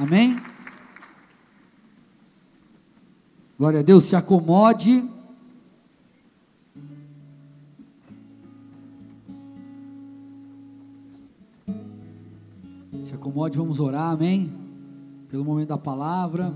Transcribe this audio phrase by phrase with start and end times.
[0.00, 0.40] Amém?
[3.58, 5.06] Glória a Deus, se acomode.
[13.04, 14.50] Se acomode, vamos orar, amém?
[15.28, 16.54] Pelo momento da palavra.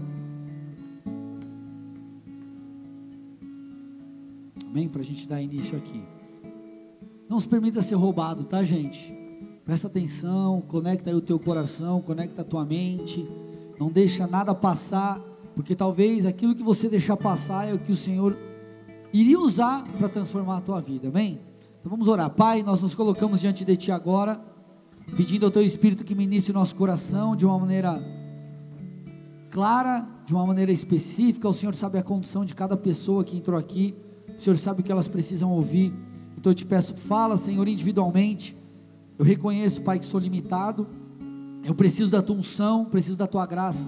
[4.67, 4.89] Amém?
[4.89, 6.03] Para a gente dar início aqui.
[7.29, 9.14] Não se permita ser roubado, tá, gente?
[9.65, 13.27] Presta atenção, conecta aí o teu coração, conecta a tua mente.
[13.79, 15.21] Não deixa nada passar
[15.54, 18.37] porque talvez aquilo que você deixar passar é o que o Senhor
[19.13, 21.39] iria usar para transformar a tua vida, amém?
[21.79, 24.40] Então vamos orar, Pai, nós nos colocamos diante de Ti agora,
[25.17, 28.03] pedindo ao Teu Espírito que ministre o nosso coração de uma maneira
[29.51, 31.49] clara, de uma maneira específica.
[31.49, 33.95] O Senhor sabe a condição de cada pessoa que entrou aqui,
[34.37, 35.92] o Senhor sabe o que elas precisam ouvir.
[36.37, 38.56] Então eu te peço, fala, Senhor, individualmente.
[39.19, 40.86] Eu reconheço, Pai, que sou limitado.
[41.62, 43.87] Eu preciso da tua unção, preciso da tua graça.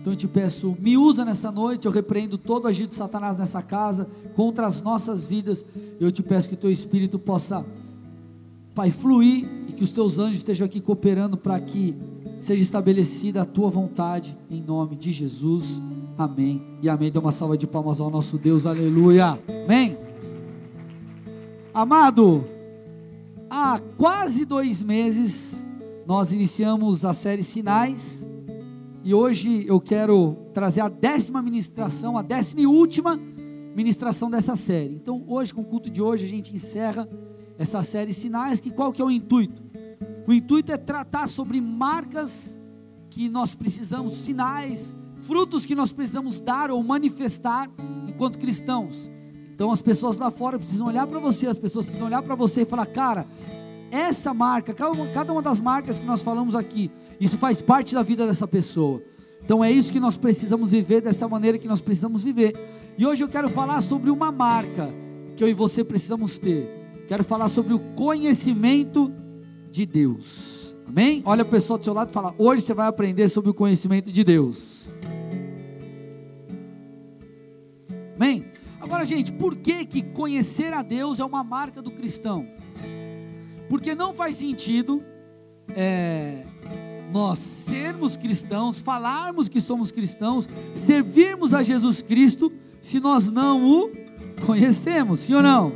[0.00, 3.62] Então eu te peço, me usa nessa noite, eu repreendo todo agir de Satanás nessa
[3.62, 5.64] casa, contra as nossas vidas.
[6.00, 7.64] Eu te peço que o teu espírito possa,
[8.74, 11.94] Pai, fluir e que os teus anjos estejam aqui cooperando para que
[12.40, 15.80] seja estabelecida a tua vontade, em nome de Jesus.
[16.18, 16.60] Amém.
[16.82, 17.12] E amém.
[17.12, 19.38] Dê uma salva de palmas ao nosso Deus, aleluia.
[19.64, 19.96] Amém.
[21.72, 22.44] Amado,
[23.52, 25.62] há quase dois meses
[26.06, 28.26] nós iniciamos a série Sinais
[29.04, 33.20] e hoje eu quero trazer a décima ministração, a décima e última
[33.76, 34.94] ministração dessa série.
[34.94, 37.06] Então, hoje, com o culto de hoje, a gente encerra
[37.58, 39.62] essa série Sinais, que qual que é o intuito?
[40.26, 42.58] O intuito é tratar sobre marcas
[43.10, 47.70] que nós precisamos, sinais, frutos que nós precisamos dar ou manifestar
[48.08, 49.10] enquanto cristãos.
[49.54, 52.62] Então as pessoas lá fora precisam olhar para você, as pessoas precisam olhar para você
[52.62, 53.26] e falar, cara,
[53.90, 58.26] essa marca, cada uma, das marcas que nós falamos aqui, isso faz parte da vida
[58.26, 59.02] dessa pessoa.
[59.44, 62.54] Então é isso que nós precisamos viver, dessa maneira que nós precisamos viver.
[62.96, 64.88] E hoje eu quero falar sobre uma marca
[65.36, 67.04] que eu e você precisamos ter.
[67.06, 69.12] Quero falar sobre o conhecimento
[69.70, 70.74] de Deus.
[70.86, 71.22] Amém?
[71.24, 74.10] Olha a pessoa do seu lado e fala: hoje você vai aprender sobre o conhecimento
[74.10, 74.88] de Deus.
[79.02, 82.46] Agora, gente, por que, que conhecer a Deus é uma marca do cristão?
[83.68, 85.02] Porque não faz sentido
[85.74, 86.46] é,
[87.10, 93.90] nós sermos cristãos, falarmos que somos cristãos, servirmos a Jesus Cristo, se nós não o
[94.46, 95.72] conhecemos, sim ou não?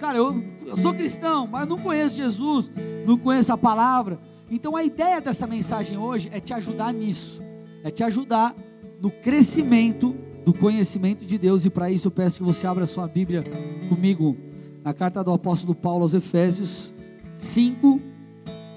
[0.00, 2.68] Cara, eu, eu sou cristão, mas não conheço Jesus,
[3.06, 4.18] não conheço a palavra.
[4.50, 7.40] Então a ideia dessa mensagem hoje é te ajudar nisso,
[7.84, 8.52] é te ajudar
[9.00, 13.06] no crescimento do conhecimento de Deus, e para isso eu peço que você abra sua
[13.06, 13.44] Bíblia
[13.88, 14.36] comigo
[14.84, 16.92] na carta do apóstolo Paulo aos Efésios,
[17.38, 18.00] 5,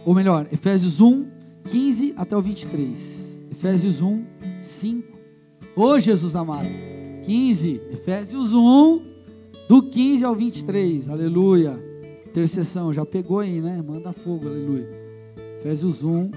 [0.06, 1.26] ou melhor, Efésios 1,
[1.66, 3.42] 15 até o 23.
[3.52, 4.24] Efésios 1,
[4.62, 5.18] 5.
[5.76, 6.70] Ô Jesus amado.
[7.24, 9.02] 15, Efésios 1,
[9.68, 11.10] do 15 ao 23.
[11.10, 11.84] Aleluia.
[12.28, 13.82] Intercessão, já pegou aí, né?
[13.82, 14.88] Manda fogo, aleluia.
[15.58, 16.30] Efésios 1,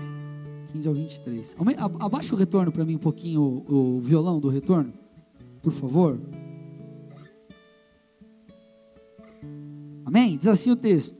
[0.72, 1.56] 15 ao 23.
[2.00, 4.92] Abaixa o retorno para mim um pouquinho, o, o violão do retorno,
[5.68, 6.20] por favor.
[10.04, 10.38] Amém?
[10.38, 11.14] Diz assim o texto.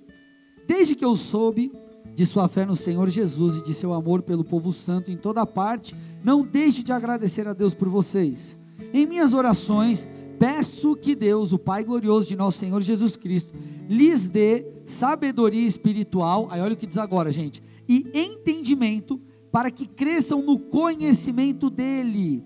[0.67, 1.71] Desde que eu soube
[2.15, 5.45] de sua fé no Senhor Jesus e de seu amor pelo povo santo em toda
[5.47, 5.95] parte,
[6.25, 8.59] não deixe de agradecer a Deus por vocês.
[8.93, 13.53] Em minhas orações, peço que Deus, o Pai glorioso de nosso Senhor Jesus Cristo,
[13.89, 19.21] lhes dê sabedoria espiritual, aí olha o que diz agora, gente, e entendimento
[19.53, 22.43] para que cresçam no conhecimento dele.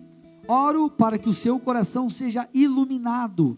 [0.49, 3.57] Oro para que o seu coração seja iluminado,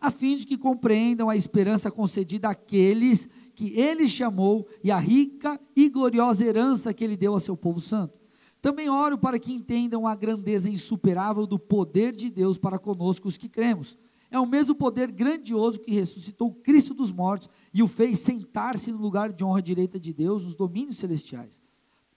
[0.00, 5.58] a fim de que compreendam a esperança concedida àqueles que ele chamou e a rica
[5.74, 8.18] e gloriosa herança que ele deu a seu povo santo.
[8.60, 13.36] Também oro para que entendam a grandeza insuperável do poder de Deus para conosco os
[13.36, 13.96] que cremos.
[14.30, 18.98] É o mesmo poder grandioso que ressuscitou Cristo dos mortos e o fez sentar-se no
[18.98, 21.60] lugar de honra direita de Deus nos domínios celestiais.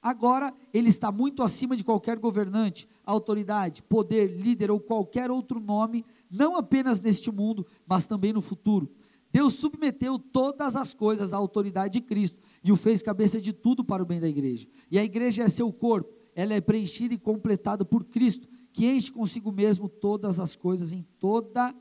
[0.02, 6.06] Agora ele está muito acima de qualquer governante, autoridade, poder, líder ou qualquer outro nome,
[6.32, 8.90] não apenas neste mundo, mas também no futuro.
[9.32, 13.84] Deus submeteu todas as coisas à autoridade de Cristo e o fez cabeça de tudo
[13.84, 14.68] para o bem da igreja.
[14.90, 19.12] E a igreja é seu corpo, ela é preenchida e completada por Cristo, que enche
[19.12, 21.76] consigo mesmo todas as coisas em toda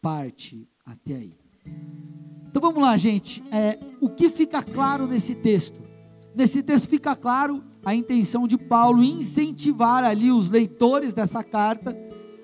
[0.00, 0.68] parte.
[0.84, 1.36] Até aí.
[2.48, 3.42] Então vamos lá, gente.
[3.50, 5.83] É, o que fica claro nesse texto?
[6.34, 11.96] Nesse texto fica claro a intenção de Paulo incentivar ali os leitores dessa carta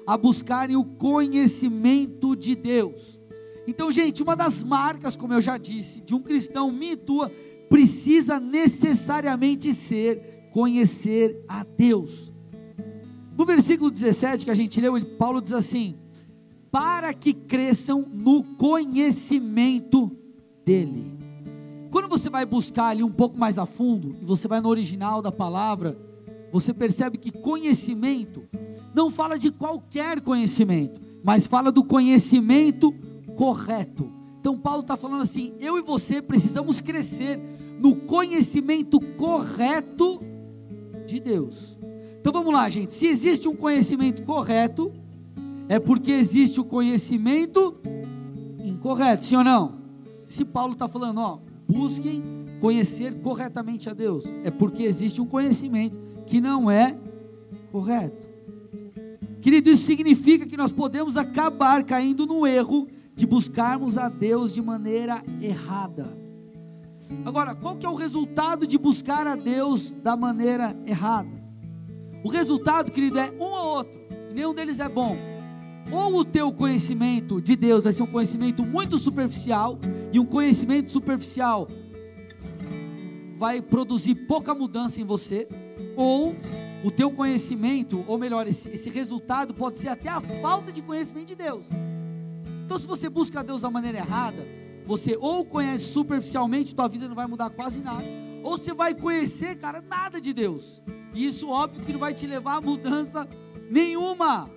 [0.07, 3.21] a buscarem o conhecimento de Deus.
[3.67, 7.31] Então, gente, uma das marcas, como eu já disse, de um cristão, minha e tua,
[7.69, 12.33] precisa necessariamente ser conhecer a Deus.
[13.37, 15.97] No versículo 17 que a gente leu, Paulo diz assim:
[16.71, 20.11] para que cresçam no conhecimento
[20.65, 21.20] dele.
[21.91, 25.21] Quando você vai buscar ali um pouco mais a fundo, e você vai no original
[25.21, 25.99] da palavra,
[26.53, 28.43] você percebe que conhecimento
[28.95, 32.93] não fala de qualquer conhecimento, mas fala do conhecimento
[33.37, 34.11] correto.
[34.39, 37.39] Então Paulo está falando assim: eu e você precisamos crescer
[37.81, 40.21] no conhecimento correto
[41.07, 41.79] de Deus.
[42.21, 42.93] Então vamos lá, gente.
[42.93, 44.93] Se existe um conhecimento correto,
[45.69, 47.77] é porque existe o conhecimento
[48.63, 49.81] incorreto, sim ou não?
[50.27, 51.39] Se Paulo está falando, ó,
[51.71, 52.23] busquem
[52.61, 56.99] conhecer corretamente a Deus, é porque existe um conhecimento que não é
[57.71, 58.29] correto.
[59.41, 64.61] Querido, isso significa que nós podemos acabar caindo no erro de buscarmos a Deus de
[64.61, 66.19] maneira errada.
[67.25, 71.41] Agora, qual que é o resultado de buscar a Deus da maneira errada?
[72.23, 73.99] O resultado, querido, é um ou outro,
[74.31, 75.30] e nenhum deles é bom.
[75.93, 79.79] Ou o teu conhecimento de Deus vai ser um conhecimento muito superficial,
[80.13, 81.69] e um conhecimento superficial
[83.39, 85.49] vai produzir pouca mudança em você,
[85.97, 86.37] ou
[86.85, 91.29] o teu conhecimento, ou melhor, esse, esse resultado pode ser até a falta de conhecimento
[91.29, 91.67] de Deus.
[92.65, 94.47] Então, se você busca Deus da maneira errada,
[94.87, 98.05] você ou conhece superficialmente, tua vida não vai mudar quase nada,
[98.43, 100.81] ou você vai conhecer, cara, nada de Deus.
[101.13, 103.29] E isso óbvio que não vai te levar a mudança
[103.71, 104.49] nenhuma.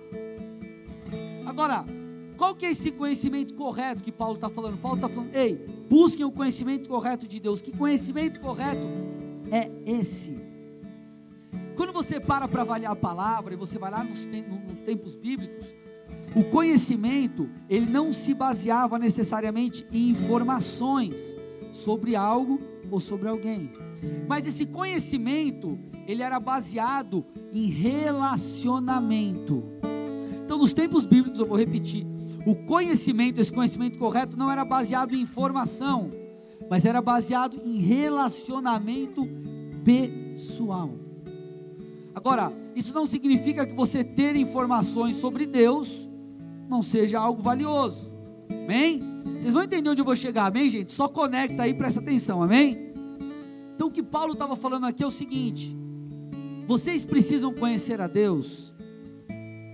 [1.46, 1.84] Agora,
[2.36, 4.78] qual que é esse conhecimento correto que Paulo está falando?
[4.78, 5.56] Paulo está falando, ei,
[5.88, 7.60] busquem o conhecimento correto de Deus.
[7.60, 8.86] Que conhecimento correto
[9.50, 10.44] é esse?
[11.76, 14.26] Quando você para para avaliar a palavra e você vai lá nos,
[14.84, 15.66] tempos bíblicos,
[16.34, 21.36] o conhecimento, ele não se baseava necessariamente em informações
[21.70, 23.70] sobre algo ou sobre alguém.
[24.28, 29.62] Mas esse conhecimento, ele era baseado em relacionamento.
[30.44, 32.06] Então, nos tempos bíblicos, eu vou repetir,
[32.46, 36.10] o conhecimento, esse conhecimento correto, não era baseado em informação,
[36.68, 39.26] mas era baseado em relacionamento
[39.82, 40.90] pessoal.
[42.14, 46.08] Agora, isso não significa que você ter informações sobre Deus
[46.68, 48.12] não seja algo valioso.
[48.50, 49.02] Amém?
[49.38, 50.92] Vocês vão entender onde eu vou chegar, amém, gente?
[50.92, 52.92] Só conecta aí, presta atenção, amém?
[53.74, 55.76] Então, o que Paulo estava falando aqui é o seguinte:
[56.66, 58.73] vocês precisam conhecer a Deus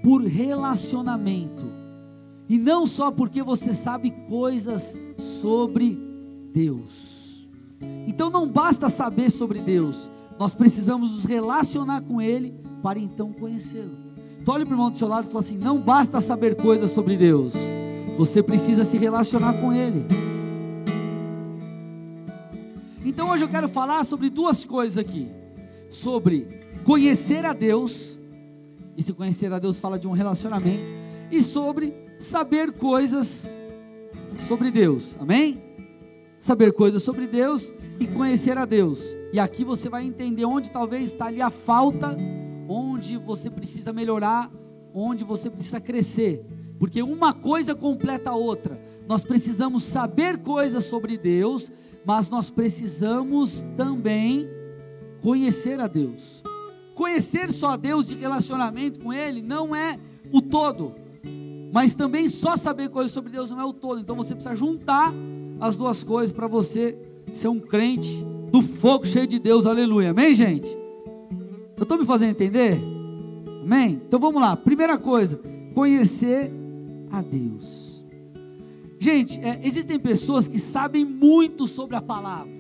[0.03, 1.67] por relacionamento,
[2.49, 5.99] e não só porque você sabe coisas sobre
[6.53, 7.49] Deus.
[8.07, 14.11] Então, não basta saber sobre Deus, nós precisamos nos relacionar com Ele para então conhecê-lo.
[14.41, 16.91] Então olhe para o irmão do seu lado e fala assim: não basta saber coisas
[16.91, 17.55] sobre Deus,
[18.17, 20.07] você precisa se relacionar com Ele.
[23.05, 25.31] Então hoje eu quero falar sobre duas coisas aqui:
[25.91, 26.47] sobre
[26.85, 28.19] conhecer a Deus,
[29.01, 30.85] e se conhecer a Deus fala de um relacionamento,
[31.33, 33.49] e sobre saber coisas
[34.47, 35.59] sobre Deus, amém?
[36.39, 39.03] Saber coisas sobre Deus e conhecer a Deus,
[39.33, 42.15] e aqui você vai entender onde talvez está ali a falta
[42.69, 44.53] onde você precisa melhorar,
[44.93, 46.45] onde você precisa crescer,
[46.79, 48.79] porque uma coisa completa a outra.
[49.09, 51.73] Nós precisamos saber coisas sobre Deus,
[52.05, 54.47] mas nós precisamos também
[55.23, 56.43] conhecer a Deus.
[57.01, 59.99] Conhecer só Deus de relacionamento com Ele não é
[60.31, 60.93] o todo,
[61.73, 63.99] mas também só saber coisas sobre Deus não é o todo.
[63.99, 65.11] Então você precisa juntar
[65.59, 66.99] as duas coisas para você
[67.33, 70.69] ser um crente do fogo cheio de Deus, aleluia, amém, gente?
[71.75, 72.79] Eu estou me fazendo entender?
[73.65, 74.03] Amém?
[74.07, 74.55] Então vamos lá.
[74.55, 75.41] Primeira coisa,
[75.73, 76.53] conhecer
[77.11, 78.05] a Deus.
[78.99, 82.53] Gente, é, existem pessoas que sabem muito sobre a palavra.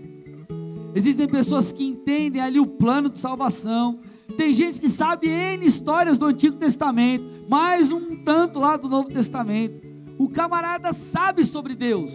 [0.94, 4.00] Existem pessoas que entendem ali o plano de salvação.
[4.36, 9.08] Tem gente que sabe N histórias do Antigo Testamento, mais um tanto lá do Novo
[9.08, 9.86] Testamento.
[10.18, 12.12] O camarada sabe sobre Deus,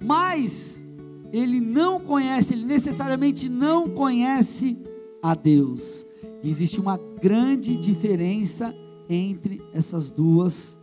[0.00, 0.84] mas
[1.32, 4.76] ele não conhece, ele necessariamente não conhece
[5.22, 6.06] a Deus
[6.48, 8.74] existe uma grande diferença
[9.08, 10.78] entre essas duas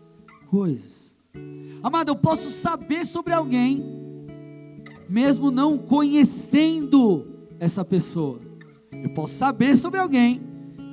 [0.47, 1.15] coisas.
[1.81, 3.83] Amado, eu posso saber sobre alguém,
[5.09, 7.27] mesmo não conhecendo
[7.59, 8.39] essa pessoa.
[9.03, 10.41] Eu posso saber sobre alguém,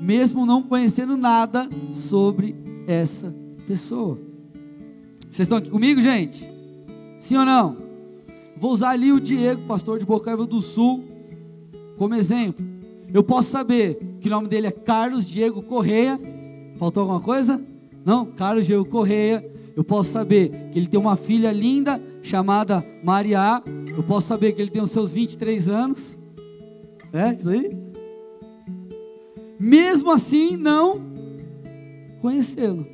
[0.03, 3.33] mesmo não conhecendo nada sobre essa
[3.69, 4.19] pessoa.
[5.31, 6.45] Vocês estão aqui comigo, gente?
[7.21, 7.77] Sim ou não?
[8.57, 11.05] Vou usar ali o Diego, pastor de Bocaiva do Sul,
[11.97, 12.67] como exemplo.
[13.15, 16.21] Eu posso saber que o nome dele é Carlos Diego Correia.
[16.79, 17.65] Faltou alguma coisa?
[18.05, 18.27] Não?
[18.27, 19.49] Carlos Diego Correia.
[19.77, 23.63] Eu posso saber que ele tem uma filha linda chamada Maria.
[23.97, 26.19] Eu posso saber que ele tem os seus 23 anos.
[27.13, 27.90] É isso aí?
[29.61, 31.03] Mesmo assim, não
[32.23, 32.87] conhecê-lo.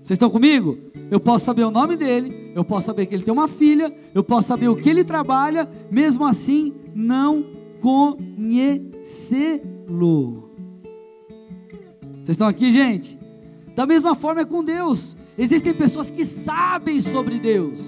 [0.00, 0.78] Vocês estão comigo?
[1.10, 4.22] Eu posso saber o nome dele, eu posso saber que ele tem uma filha, eu
[4.22, 7.44] posso saber o que ele trabalha, mesmo assim não
[7.80, 8.88] conhecê-lo.
[12.18, 13.18] Vocês estão aqui, gente?
[13.74, 15.16] Da mesma forma é com Deus.
[15.36, 17.80] Existem pessoas que sabem sobre Deus.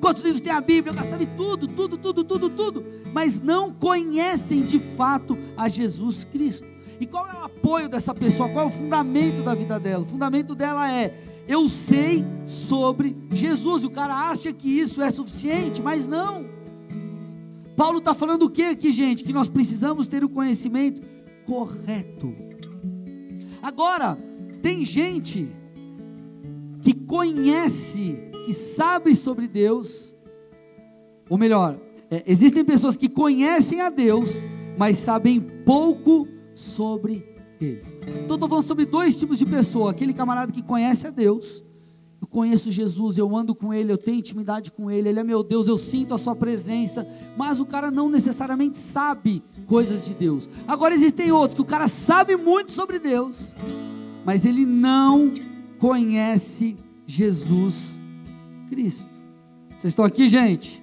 [0.00, 0.94] Quantos livros tem a Bíblia?
[0.96, 6.66] Eu sabe tudo, tudo, tudo, tudo, tudo, mas não conhecem de fato a Jesus Cristo.
[7.00, 8.50] E qual é o apoio dessa pessoa?
[8.50, 10.04] Qual é o fundamento da vida dela?
[10.04, 13.84] O fundamento dela é eu sei sobre Jesus.
[13.84, 16.44] O cara acha que isso é suficiente, mas não.
[17.74, 19.24] Paulo está falando o que aqui, gente?
[19.24, 21.00] Que nós precisamos ter o conhecimento
[21.46, 22.34] correto.
[23.62, 24.16] Agora,
[24.60, 25.50] tem gente
[26.82, 30.14] que conhece, que sabe sobre Deus,
[31.28, 31.80] ou melhor,
[32.10, 34.30] é, existem pessoas que conhecem a Deus,
[34.76, 36.28] mas sabem pouco
[36.60, 37.24] sobre
[37.60, 37.82] Ele.
[38.24, 41.62] Então, estou falando sobre dois tipos de pessoa: aquele camarada que conhece a Deus,
[42.20, 45.42] eu conheço Jesus, eu ando com Ele, eu tenho intimidade com Ele, Ele é meu
[45.42, 50.48] Deus, eu sinto a Sua presença, mas o cara não necessariamente sabe coisas de Deus.
[50.68, 53.54] Agora, existem outros que o cara sabe muito sobre Deus,
[54.24, 55.32] mas ele não
[55.78, 56.76] conhece
[57.06, 57.98] Jesus
[58.68, 59.08] Cristo.
[59.78, 60.82] Vocês estão aqui, gente?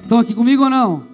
[0.00, 1.04] Estão aqui comigo ou não?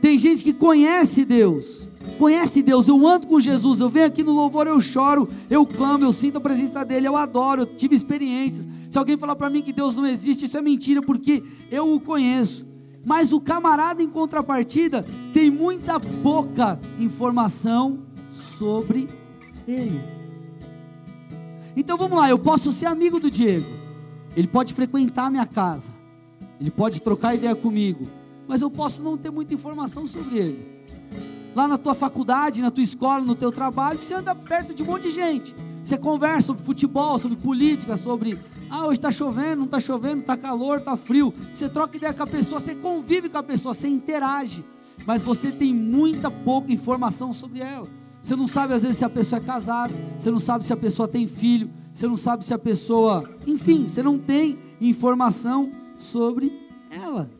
[0.00, 1.86] Tem gente que conhece Deus,
[2.18, 2.88] conhece Deus.
[2.88, 6.38] Eu ando com Jesus, eu venho aqui no louvor, eu choro, eu clamo, eu sinto
[6.38, 8.68] a presença dele, eu adoro, eu tive experiências.
[8.90, 12.00] Se alguém falar para mim que Deus não existe, isso é mentira, porque eu o
[12.00, 12.66] conheço.
[13.04, 17.98] Mas o camarada, em contrapartida, tem muita pouca informação
[18.30, 19.08] sobre
[19.68, 20.00] ele.
[21.76, 23.66] Então vamos lá, eu posso ser amigo do Diego,
[24.36, 25.90] ele pode frequentar a minha casa,
[26.60, 28.06] ele pode trocar ideia comigo,
[28.46, 30.74] mas eu posso não ter muita informação sobre ele.
[31.54, 34.86] Lá na tua faculdade, na tua escola, no teu trabalho, você anda perto de um
[34.86, 35.54] monte de gente.
[35.84, 38.38] Você conversa sobre futebol, sobre política, sobre
[38.70, 41.32] ah, hoje está chovendo, não está chovendo, está calor, está frio.
[41.52, 44.64] Você troca ideia com a pessoa, você convive com a pessoa, você interage,
[45.06, 47.86] mas você tem muita pouca informação sobre ela.
[48.20, 50.76] Você não sabe às vezes se a pessoa é casada, você não sabe se a
[50.76, 56.52] pessoa tem filho, você não sabe se a pessoa, enfim, você não tem informação sobre
[56.90, 57.30] ela.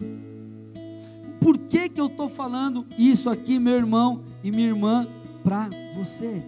[1.44, 5.06] Por que que eu estou falando isso aqui, meu irmão e minha irmã,
[5.42, 6.42] para você?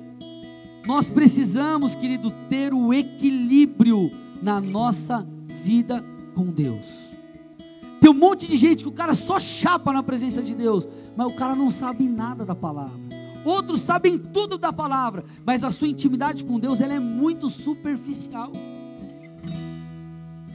[0.86, 4.10] Nós precisamos, querido, ter o equilíbrio
[4.40, 5.28] na nossa
[5.62, 6.02] vida
[6.34, 6.86] com Deus.
[8.00, 11.26] Tem um monte de gente que o cara só chapa na presença de Deus, mas
[11.26, 13.04] o cara não sabe nada da palavra
[13.44, 18.50] outros sabem tudo da palavra, mas a sua intimidade com Deus ela é muito superficial.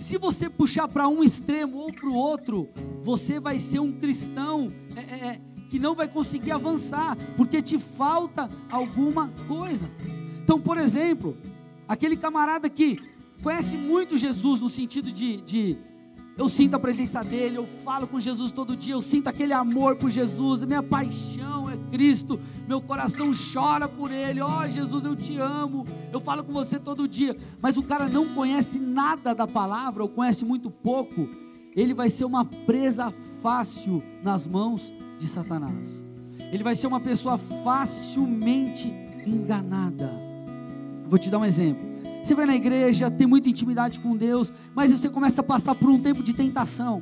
[0.02, 2.68] Se você puxar para um extremo ou para o outro,
[3.02, 7.78] você vai ser um cristão é, é, é, que não vai conseguir avançar, porque te
[7.78, 9.90] falta alguma coisa.
[10.44, 11.38] Então, por exemplo,
[11.88, 13.00] aquele camarada que
[13.44, 15.78] conhece muito Jesus no sentido de, de
[16.38, 19.98] eu sinto a presença dele, eu falo com Jesus todo dia, eu sinto aquele amor
[19.98, 24.42] por Jesus, minha paixão é Cristo, meu coração chora por ele.
[24.42, 25.86] Ó oh, Jesus, eu te amo.
[26.12, 30.10] Eu falo com você todo dia, mas o cara não conhece nada da palavra, ou
[30.10, 31.30] conhece muito pouco,
[31.76, 36.04] ele vai ser uma presa fácil nas mãos de Satanás.
[36.52, 38.92] Ele vai ser uma pessoa facilmente
[39.26, 40.12] enganada.
[41.06, 41.91] Vou te dar um exemplo.
[42.24, 45.90] Você vai na igreja, tem muita intimidade com Deus, mas você começa a passar por
[45.90, 47.02] um tempo de tentação.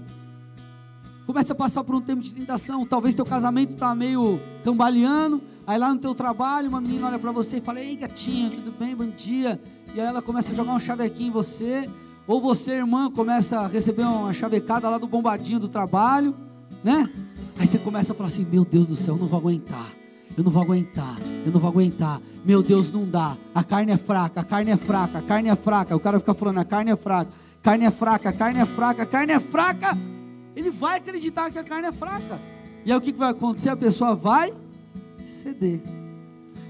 [1.25, 2.85] Começa a passar por um tempo de tentação.
[2.85, 5.41] Talvez teu casamento está meio cambaleando.
[5.67, 8.71] Aí lá no teu trabalho, uma menina olha para você e fala: Ei, gatinha, tudo
[8.71, 8.95] bem?
[8.95, 9.61] Bom dia.
[9.93, 11.87] E aí ela começa a jogar um chavequinho em você.
[12.25, 16.35] Ou você, irmã, começa a receber uma chavecada lá do bombadinho do trabalho,
[16.83, 17.07] né?
[17.59, 19.98] Aí você começa a falar assim: Meu Deus do céu, não vou aguentar
[20.37, 22.21] eu não vou aguentar, eu não vou aguentar.
[22.45, 23.37] Meu Deus, não dá.
[23.53, 25.95] A carne é fraca, a carne é fraca, a carne é fraca.
[25.95, 27.31] O cara fica falando, a carne é fraca,
[27.61, 29.97] carne é fraca, carne é fraca, carne é fraca.
[30.55, 32.39] Ele vai acreditar que a carne é fraca.
[32.85, 33.69] E aí o que vai acontecer?
[33.69, 34.53] A pessoa vai
[35.25, 35.81] ceder.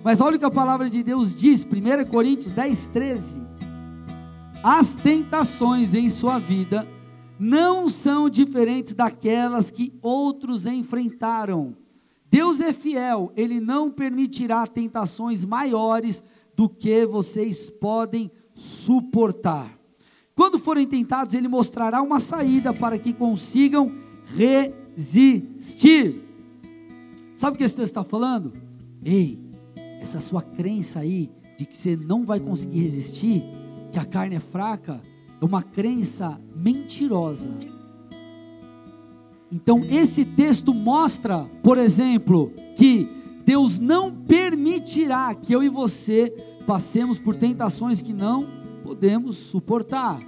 [0.03, 3.41] Mas olha o que a palavra de Deus diz, 1 Coríntios 10, 13.
[4.63, 6.87] As tentações em sua vida
[7.39, 11.75] não são diferentes daquelas que outros enfrentaram
[12.31, 16.23] Deus é fiel, Ele não permitirá tentações maiores
[16.55, 19.77] do que vocês podem suportar.
[20.35, 23.91] Quando forem tentados, Ele mostrará uma saída para que consigam
[24.35, 26.23] resistir.
[27.35, 28.53] Sabe o que esse texto está falando?
[29.03, 29.39] Ei,
[29.99, 33.43] essa sua crença aí de que você não vai conseguir resistir,
[33.91, 35.01] que a carne é fraca,
[35.41, 37.49] é uma crença mentirosa
[39.51, 43.09] então, esse texto mostra, por exemplo, que
[43.43, 46.29] Deus não permitirá que eu e você
[46.67, 48.47] passemos por tentações que não
[48.83, 50.19] podemos suportar.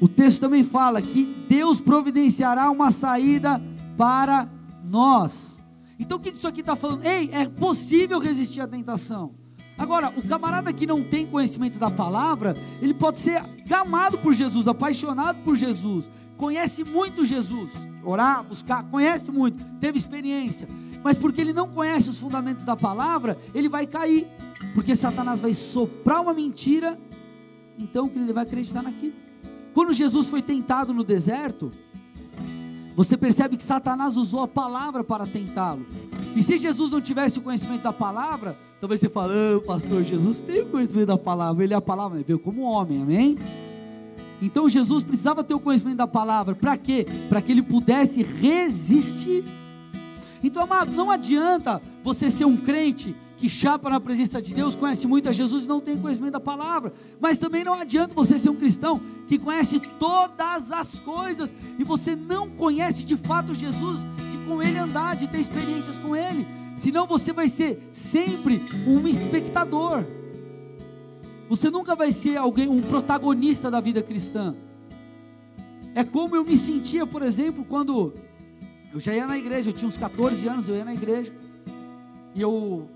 [0.00, 3.60] O texto também fala que Deus providenciará uma saída
[3.96, 4.48] para
[4.82, 5.62] nós.
[5.98, 7.04] Então o que isso aqui está falando?
[7.04, 9.34] Ei, é possível resistir à tentação.
[9.76, 14.68] Agora, o camarada que não tem conhecimento da palavra, ele pode ser gamado por Jesus,
[14.68, 16.08] apaixonado por Jesus,
[16.44, 17.70] conhece muito Jesus,
[18.04, 20.68] orar, buscar, conhece muito, teve experiência,
[21.02, 24.26] mas porque ele não conhece os fundamentos da palavra, ele vai cair,
[24.74, 27.00] porque Satanás vai soprar uma mentira,
[27.78, 29.14] então ele vai acreditar naquilo.
[29.72, 31.72] Quando Jesus foi tentado no deserto,
[32.94, 35.86] você percebe que Satanás usou a palavra para tentá-lo.
[36.36, 40.42] E se Jesus não tivesse o conhecimento da palavra, talvez você fale, oh, pastor, Jesus
[40.42, 43.38] tem o conhecimento da palavra, ele é a palavra, ele veio como homem, amém?
[44.44, 47.06] Então Jesus precisava ter o conhecimento da palavra, para quê?
[47.28, 49.44] Para que ele pudesse resistir.
[50.42, 55.06] Então, amado, não adianta você ser um crente que chapa na presença de Deus, conhece
[55.06, 56.92] muito a Jesus e não tem conhecimento da palavra.
[57.20, 62.14] Mas também não adianta você ser um cristão que conhece todas as coisas e você
[62.14, 66.46] não conhece de fato Jesus, de com ele andar, de ter experiências com ele.
[66.76, 70.04] Senão você vai ser sempre um espectador.
[71.48, 74.54] Você nunca vai ser alguém, um protagonista da vida cristã.
[75.94, 78.14] É como eu me sentia, por exemplo, quando
[78.92, 81.32] eu já ia na igreja, eu tinha uns 14 anos, eu ia na igreja.
[82.34, 82.88] E eu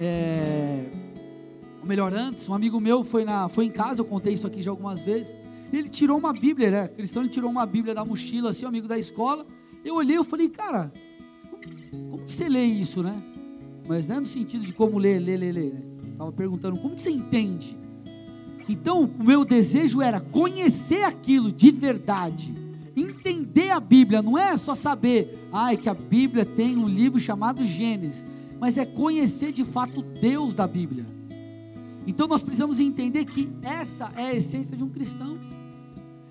[0.00, 0.86] é,
[1.80, 4.62] ou melhor, antes, um amigo meu foi, na, foi em casa, eu contei isso aqui
[4.62, 5.34] já algumas vezes.
[5.72, 6.88] Ele tirou uma Bíblia, né?
[6.88, 9.46] Cristão, ele tirou uma Bíblia da mochila, assim, um amigo da escola.
[9.84, 10.92] Eu olhei, eu falei, cara,
[11.90, 13.22] como, que você lê isso, né?
[13.86, 15.72] Mas não é no sentido de como ler, ler, ler, ler.
[15.72, 15.82] Né?
[16.18, 17.78] Estava perguntando, como que você entende?
[18.68, 22.52] Então, o meu desejo era conhecer aquilo de verdade,
[22.96, 27.64] entender a Bíblia, não é só saber, ai, que a Bíblia tem um livro chamado
[27.64, 28.24] Gênesis
[28.58, 31.06] mas é conhecer de fato Deus da Bíblia.
[32.06, 35.38] Então nós precisamos entender que essa é a essência de um cristão.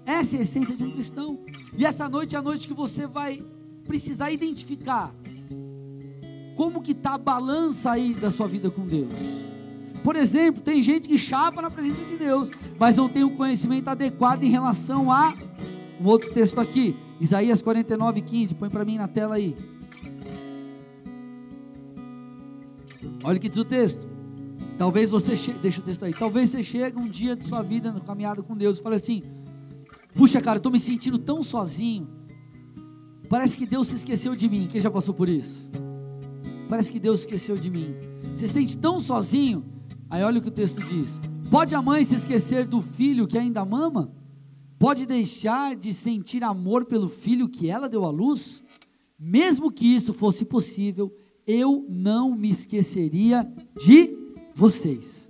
[0.06, 1.40] Essa é a essência de um cristão.
[1.78, 3.44] E essa noite é a noite que você vai
[3.86, 5.14] precisar identificar
[6.56, 9.47] como que está a balança aí da sua vida com Deus.
[10.08, 13.36] Por exemplo, tem gente que chapa na presença de Deus, mas não tem o um
[13.36, 15.36] conhecimento adequado em relação a
[16.00, 19.54] um outro texto aqui, Isaías 49, 15, põe para mim na tela aí.
[23.22, 24.08] Olha o que diz o texto.
[24.78, 26.14] Talvez você chegue, deixa o texto aí.
[26.14, 29.24] Talvez você chegue um dia de sua vida na caminhada com Deus e fale assim:
[30.16, 32.08] Puxa, cara, eu estou me sentindo tão sozinho.
[33.28, 34.70] Parece que Deus se esqueceu de mim.
[34.72, 35.70] Quem já passou por isso?
[36.70, 37.94] Parece que Deus esqueceu de mim.
[38.38, 39.76] Você se sente tão sozinho.
[40.10, 43.38] Aí olha o que o texto diz: Pode a mãe se esquecer do filho que
[43.38, 44.12] ainda mama?
[44.80, 48.64] Pode deixar de sentir amor pelo filho que ela deu à luz?
[49.20, 51.12] Mesmo que isso fosse possível,
[51.46, 54.16] eu não me esqueceria de
[54.54, 55.28] vocês.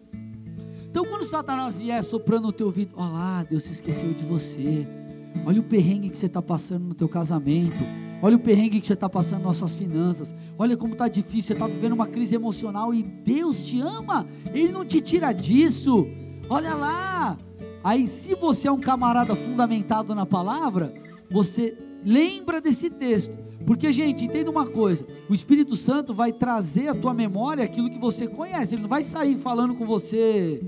[0.90, 5.07] Então, quando Satanás vier soprando no teu ouvido, olha lá, Deus se esqueceu de você.
[5.45, 7.78] Olha o perrengue que você está passando no teu casamento.
[8.21, 10.34] Olha o perrengue que você está passando nas suas finanças.
[10.58, 11.43] Olha como está difícil.
[11.43, 14.26] Você está vivendo uma crise emocional e Deus te ama.
[14.54, 16.08] Ele não te tira disso.
[16.50, 17.38] Olha lá.
[17.84, 20.93] Aí, se você é um camarada fundamentado na palavra,
[21.30, 26.95] você lembra desse texto porque, gente, entenda uma coisa: o Espírito Santo vai trazer à
[26.95, 30.63] tua memória aquilo que você conhece, ele não vai sair falando com você.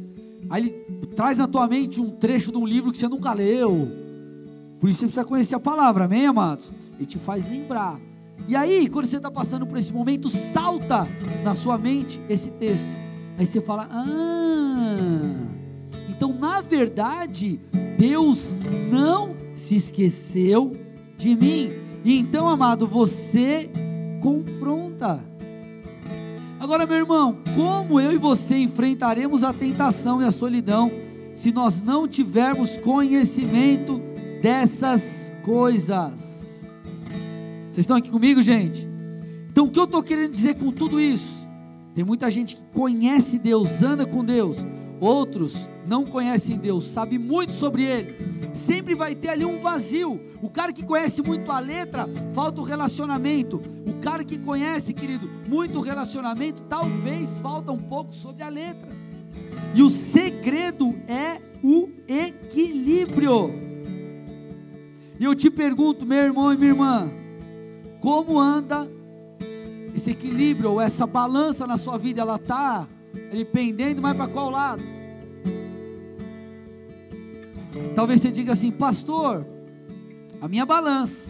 [0.50, 0.72] Aí ele
[1.16, 3.88] traz na tua mente um trecho de um livro que você nunca leu.
[4.80, 6.74] Por isso você precisa conhecer a palavra, amém, amados?
[6.96, 8.00] Ele te faz lembrar.
[8.48, 11.08] E aí, quando você está passando por esse momento, salta
[11.44, 12.88] na sua mente esse texto.
[13.38, 15.36] Aí você fala: Ah,
[16.10, 17.60] então na verdade,
[17.98, 18.56] Deus
[18.90, 20.76] não se esqueceu
[21.18, 21.74] de mim.
[22.06, 23.70] Então, amado, você
[24.22, 25.24] confronta.
[26.60, 30.92] Agora, meu irmão, como eu e você enfrentaremos a tentação e a solidão
[31.34, 34.02] se nós não tivermos conhecimento
[34.42, 36.62] dessas coisas?
[37.70, 38.88] Vocês estão aqui comigo, gente?
[39.50, 41.48] Então, o que eu estou querendo dizer com tudo isso?
[41.94, 44.58] Tem muita gente que conhece Deus, anda com Deus,
[45.00, 48.16] outros não conhecem Deus, sabem muito sobre Ele,
[48.54, 50.22] sempre vai ter ali um vazio.
[50.42, 53.62] O cara que conhece muito a letra, falta o relacionamento.
[53.86, 58.90] O cara que conhece, querido, muito o relacionamento, talvez falta um pouco sobre a letra.
[59.74, 63.69] E o segredo é o equilíbrio.
[65.20, 67.12] E eu te pergunto, meu irmão e minha irmã,
[68.00, 68.90] como anda
[69.94, 72.22] esse equilíbrio ou essa balança na sua vida?
[72.22, 72.88] Ela está
[73.52, 74.82] pendendo mais para qual lado?
[77.96, 79.46] Talvez você diga assim, pastor,
[80.40, 81.30] a minha balança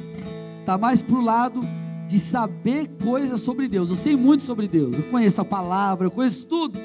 [0.60, 1.62] está mais para o lado
[2.08, 3.90] de saber coisas sobre Deus.
[3.90, 6.78] Eu sei muito sobre Deus, eu conheço a palavra, eu conheço tudo,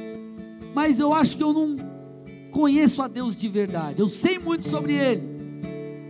[0.74, 1.76] mas eu acho que eu não
[2.50, 5.33] conheço a Deus de verdade, eu sei muito sobre Ele,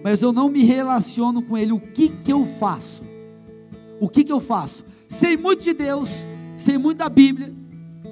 [0.05, 3.03] mas eu não me relaciono com Ele, o que que eu faço?
[3.99, 4.85] O que que eu faço?
[5.09, 6.11] Sei muito de Deus,
[6.59, 7.55] sei muito da Bíblia,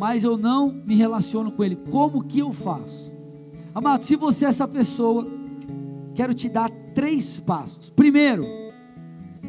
[0.01, 1.77] mas eu não me relaciono com Ele.
[1.77, 3.13] Como que eu faço?
[3.75, 5.27] Amado, se você é essa pessoa,
[6.15, 7.91] quero te dar três passos.
[7.91, 8.47] Primeiro,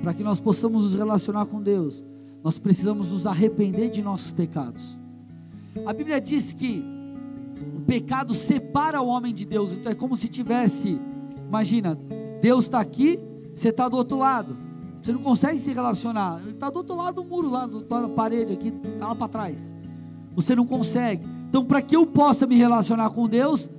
[0.01, 2.03] para que nós possamos nos relacionar com Deus,
[2.43, 4.99] nós precisamos nos arrepender de nossos pecados.
[5.85, 6.83] A Bíblia diz que
[7.77, 10.99] o pecado separa o homem de Deus, então é como se tivesse,
[11.47, 11.97] imagina,
[12.43, 13.17] Deus está aqui,
[13.55, 14.57] você está do outro lado,
[15.01, 18.09] você não consegue se relacionar, ele está do outro lado do muro, lá do lado
[18.09, 19.73] da parede, aqui, está lá para trás,
[20.35, 21.25] você não consegue.
[21.47, 23.69] Então, para que eu possa me relacionar com Deus,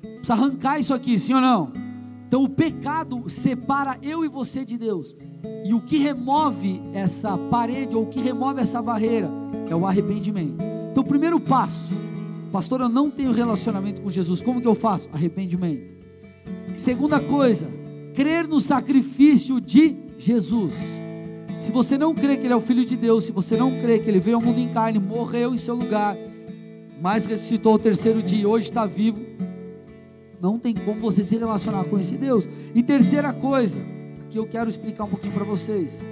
[0.00, 1.72] precisa arrancar isso aqui, sim ou não?
[2.28, 5.16] Então, o pecado separa eu e você de Deus.
[5.64, 9.28] E o que remove essa parede, ou o que remove essa barreira,
[9.68, 10.62] é o arrependimento.
[10.92, 11.92] Então, o primeiro passo,
[12.52, 15.08] pastor, eu não tenho relacionamento com Jesus, como que eu faço?
[15.12, 15.96] Arrependimento.
[16.76, 17.66] Segunda coisa,
[18.16, 20.72] crer no sacrifício de Jesus.
[21.60, 23.98] Se você não crê que Ele é o Filho de Deus, se você não crê
[23.98, 26.16] que Ele veio ao mundo em carne, morreu em seu lugar,
[26.98, 29.20] mas ressuscitou ao terceiro dia e hoje está vivo,
[30.40, 32.48] não tem como você se relacionar com esse Deus.
[32.74, 33.80] E terceira coisa,
[34.30, 36.02] que eu quero explicar um pouquinho para vocês.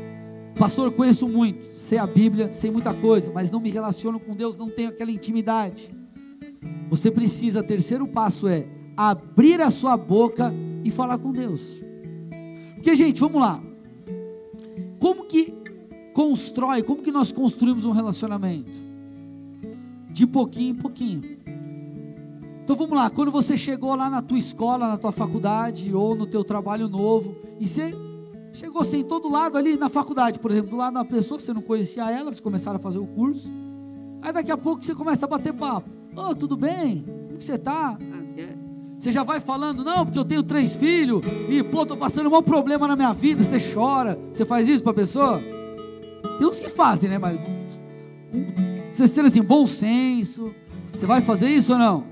[0.59, 4.59] Pastor, conheço muito, sei a Bíblia, sei muita coisa, mas não me relaciono com Deus,
[4.59, 5.91] não tenho aquela intimidade.
[6.91, 10.53] Você precisa, terceiro passo é abrir a sua boca
[10.85, 11.83] e falar com Deus.
[12.85, 13.63] Porque, gente, vamos lá.
[14.99, 15.55] Como que
[16.13, 18.71] constrói, como que nós construímos um relacionamento?
[20.11, 21.23] De pouquinho em pouquinho.
[22.63, 26.27] Então vamos lá, quando você chegou lá na tua escola, na tua faculdade ou no
[26.27, 27.97] teu trabalho novo, e você
[28.53, 31.63] chegou assim, todo lado ali na faculdade, por exemplo, do lado da pessoa, você não
[31.63, 33.51] conhecia ela, eles começaram a fazer o curso,
[34.21, 37.03] aí daqui a pouco você começa a bater papo, ô, oh, tudo bem?
[37.03, 37.97] Como que você está?
[39.05, 42.31] Você já vai falando, não, porque eu tenho três filhos, e pô, estou passando um
[42.31, 45.43] mau problema na minha vida, você chora, você faz isso para a pessoa?
[46.39, 47.19] Tem uns que fazem, né?
[47.19, 47.39] Mas
[48.91, 50.55] você sendo assim, bom senso,
[50.91, 52.07] você vai fazer isso ou não?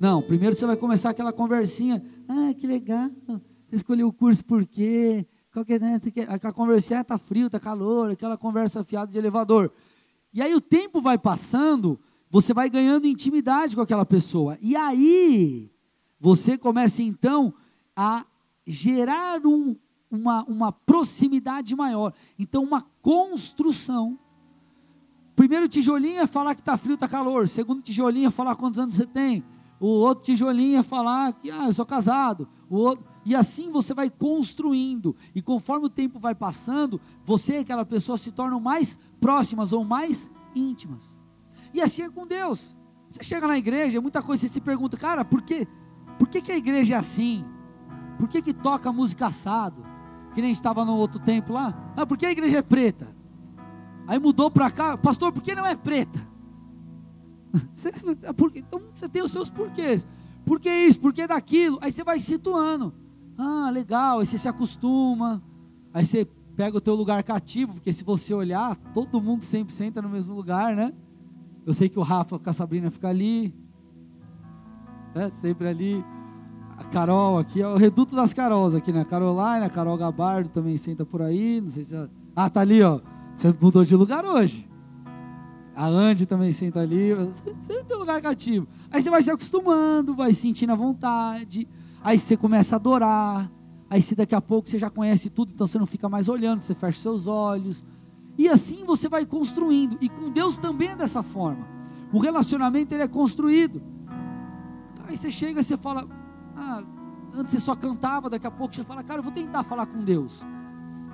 [0.00, 3.10] Não, primeiro você vai começar aquela conversinha, ah, que legal,
[3.70, 5.26] escolheu o curso por quê?
[5.52, 6.00] Qual que é, né?
[6.42, 9.70] A conversinha está frio, está calor, aquela conversa fiada de elevador.
[10.32, 14.56] E aí o tempo vai passando, você vai ganhando intimidade com aquela pessoa.
[14.62, 15.70] E aí,
[16.20, 17.54] você começa então
[17.96, 18.24] a
[18.66, 19.76] gerar um,
[20.10, 22.12] uma, uma proximidade maior.
[22.38, 24.18] Então, uma construção.
[25.36, 27.48] Primeiro tijolinho é falar que está frio, está calor.
[27.48, 29.44] Segundo tijolinho é falar quantos anos você tem.
[29.80, 32.48] O outro tijolinho é falar que ah, eu sou casado.
[32.68, 35.14] O outro, e assim você vai construindo.
[35.34, 39.84] E conforme o tempo vai passando, você e aquela pessoa se tornam mais próximas ou
[39.84, 41.02] mais íntimas.
[41.72, 42.74] E assim é com Deus.
[43.08, 45.66] Você chega na igreja, muita coisa, você se pergunta, cara, por quê?
[46.18, 47.44] Por que, que a igreja é assim?
[48.18, 49.84] Por que, que toca música assado?
[50.34, 51.92] Que nem estava no outro templo lá.
[51.96, 53.14] Ah, por que a igreja é preta?
[54.06, 56.18] Aí mudou para cá, pastor, por que não é preta?
[57.74, 57.92] Você,
[58.36, 60.06] porque, então você tem os seus porquês.
[60.44, 61.00] Por que isso?
[61.00, 61.78] Por que daquilo?
[61.80, 62.94] Aí você vai situando.
[63.36, 64.20] Ah, legal.
[64.20, 65.42] Aí você se acostuma.
[65.92, 66.26] Aí você
[66.56, 70.34] pega o teu lugar cativo, porque se você olhar, todo mundo sempre senta no mesmo
[70.34, 70.92] lugar, né?
[71.64, 73.54] Eu sei que o Rafa com a Sabrina fica ali,
[75.14, 75.30] né?
[75.30, 76.04] Sempre ali.
[76.76, 79.04] A Carol aqui, é o reduto das Carols aqui, né?
[79.04, 81.60] Caroline, a Carol Gabardo também senta por aí.
[81.60, 82.08] Não sei se ela...
[82.36, 83.00] Ah, tá ali, ó.
[83.36, 84.68] Você mudou de lugar hoje.
[85.74, 87.14] A Andy também senta ali.
[87.14, 88.66] Você tem um lugar cativo.
[88.90, 91.68] Aí você vai se acostumando, vai sentindo a vontade.
[92.02, 93.50] Aí você começa a adorar.
[93.90, 96.60] Aí se daqui a pouco você já conhece tudo, então você não fica mais olhando,
[96.60, 97.82] você fecha seus olhos.
[98.36, 99.96] E assim você vai construindo.
[100.00, 101.66] E com Deus também é dessa forma.
[102.12, 103.82] O relacionamento ele é construído.
[105.08, 106.06] Aí você chega e você fala,
[106.54, 106.82] ah,
[107.34, 110.04] antes você só cantava, daqui a pouco você fala, cara, eu vou tentar falar com
[110.04, 110.44] Deus.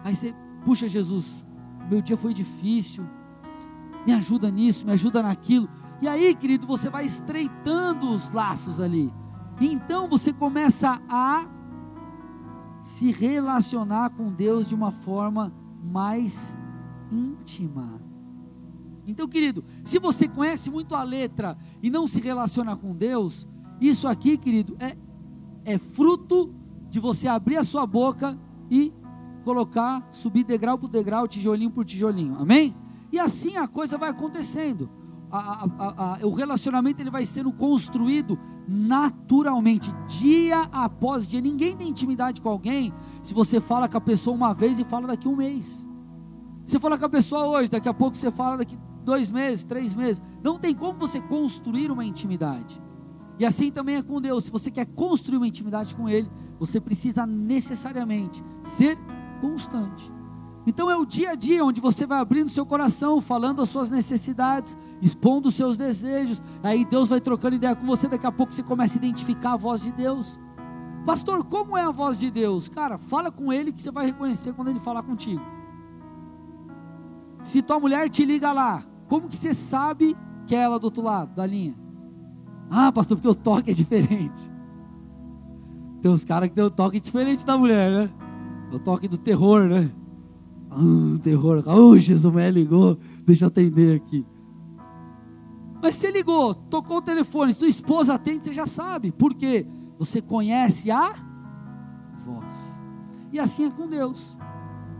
[0.02, 1.46] Aí você, puxa Jesus,
[1.88, 3.06] meu dia foi difícil,
[4.04, 5.68] me ajuda nisso, me ajuda naquilo.
[6.02, 9.12] E aí, querido, você vai estreitando os laços ali.
[9.60, 11.46] E então você começa a
[12.82, 16.58] se relacionar com Deus de uma forma mais
[17.12, 18.02] íntima.
[19.06, 23.46] Então, querido, se você conhece muito a letra e não se relaciona com Deus,
[23.80, 24.96] isso aqui, querido, é,
[25.64, 26.54] é fruto
[26.90, 28.38] de você abrir a sua boca
[28.70, 28.92] e
[29.44, 32.36] colocar, subir degrau por degrau, tijolinho por tijolinho.
[32.38, 32.74] Amém?
[33.12, 34.88] E assim a coisa vai acontecendo.
[35.30, 41.40] A, a, a, o relacionamento ele vai sendo construído naturalmente, dia após dia.
[41.40, 45.06] Ninguém tem intimidade com alguém se você fala com a pessoa uma vez e fala
[45.06, 45.86] daqui um mês.
[46.66, 49.94] Você fala com a pessoa hoje, daqui a pouco você fala daqui dois meses, três
[49.94, 50.22] meses.
[50.42, 52.82] Não tem como você construir uma intimidade.
[53.38, 54.44] E assim também é com Deus.
[54.44, 58.96] Se você quer construir uma intimidade com Ele, você precisa necessariamente ser
[59.40, 60.12] constante.
[60.66, 63.90] Então é o dia a dia onde você vai abrindo seu coração, falando as suas
[63.90, 66.42] necessidades, expondo os seus desejos.
[66.62, 68.08] Aí Deus vai trocando ideia com você.
[68.08, 70.38] Daqui a pouco você começa a identificar a voz de Deus.
[71.04, 72.68] Pastor, como é a voz de Deus?
[72.68, 75.42] Cara, fala com Ele que você vai reconhecer quando Ele falar contigo.
[77.44, 80.16] Se tua mulher te liga lá, como que você sabe
[80.46, 81.83] que é ela do outro lado da linha?
[82.70, 84.50] Ah, pastor, porque o toque é diferente.
[86.02, 88.10] Tem uns caras que tem o toque diferente da mulher, né?
[88.72, 89.90] O toque do terror, né?
[90.70, 91.62] Ah, terror.
[91.66, 92.98] Oh, Jesus, me ligou.
[93.26, 94.26] Deixa eu atender aqui.
[95.82, 99.12] Mas você ligou, tocou o telefone, sua esposa atende, você já sabe.
[99.12, 99.66] Por quê?
[99.98, 101.12] Você conhece a
[102.24, 102.52] voz.
[103.30, 104.36] E assim é com Deus.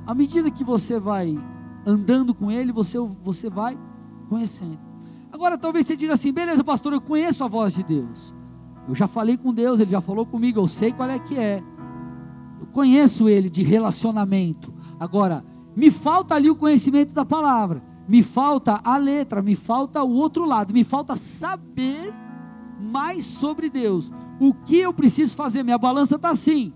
[0.07, 1.39] À medida que você vai
[1.87, 3.79] andando com Ele, você, você vai
[4.29, 4.79] conhecendo.
[5.35, 8.33] Agora talvez você diga assim: beleza, pastor, eu conheço a voz de Deus.
[8.87, 11.61] Eu já falei com Deus, Ele já falou comigo, eu sei qual é que é.
[12.61, 14.73] Eu conheço Ele de relacionamento.
[15.01, 15.45] Agora,
[15.75, 17.83] me falta ali o conhecimento da palavra.
[18.07, 22.15] Me falta a letra, me falta o outro lado, me falta saber
[22.81, 24.13] mais sobre Deus.
[24.39, 25.65] O que eu preciso fazer?
[25.65, 26.73] Minha balança está assim.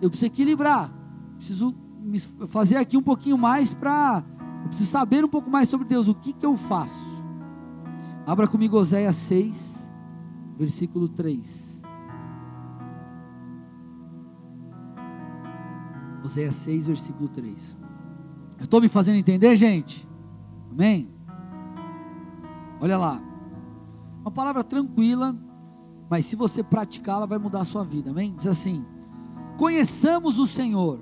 [0.00, 0.90] Eu preciso equilibrar.
[1.36, 1.74] Preciso
[2.46, 4.24] fazer aqui um pouquinho mais para.
[4.62, 6.08] Eu preciso saber um pouco mais sobre Deus.
[6.08, 7.15] O que, que eu faço?
[8.26, 9.88] Abra comigo Oséias 6,
[10.58, 11.80] versículo 3.
[16.24, 17.78] Oséias 6, versículo 3.
[18.58, 20.08] Eu estou me fazendo entender, gente?
[20.72, 21.08] Amém?
[22.80, 23.22] Olha lá.
[24.22, 25.36] Uma palavra tranquila,
[26.10, 28.10] mas se você praticá-la, vai mudar a sua vida.
[28.10, 28.34] Amém?
[28.34, 28.84] Diz assim:
[29.56, 30.98] Conheçamos o Senhor,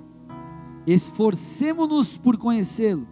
[0.85, 3.07] esforcemos-nos por conhecê-lo.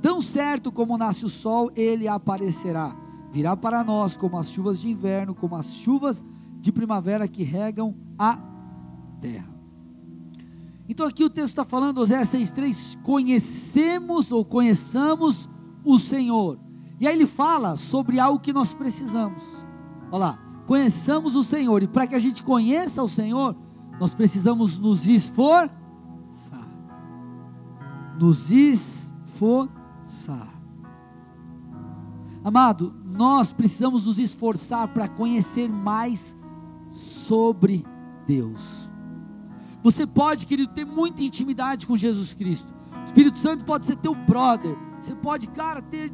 [0.00, 3.05] Tão certo como nasce o sol, ele aparecerá
[3.36, 6.24] virá para nós como as chuvas de inverno, como as chuvas
[6.58, 8.38] de primavera que regam a
[9.20, 9.54] terra.
[10.88, 15.50] Então aqui o texto está falando, Oséias 6,3, conhecemos ou conheçamos
[15.84, 16.58] o Senhor.
[16.98, 19.42] E aí ele fala sobre algo que nós precisamos.
[20.10, 21.82] Olha lá, conheçamos o Senhor.
[21.82, 23.54] E para que a gente conheça o Senhor,
[24.00, 25.76] nós precisamos nos esforçar.
[28.18, 29.76] Nos esforçar.
[32.42, 36.36] Amado, nós precisamos nos esforçar para conhecer mais
[36.90, 37.84] sobre
[38.26, 38.60] Deus.
[39.82, 42.74] Você pode, querido, ter muita intimidade com Jesus Cristo.
[43.02, 44.76] O Espírito Santo pode ser teu brother.
[45.00, 46.12] Você pode, cara, ter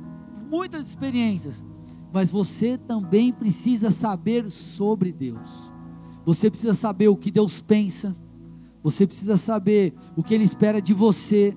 [0.48, 1.64] muitas experiências.
[2.12, 5.72] Mas você também precisa saber sobre Deus.
[6.24, 8.14] Você precisa saber o que Deus pensa.
[8.82, 11.56] Você precisa saber o que Ele espera de você.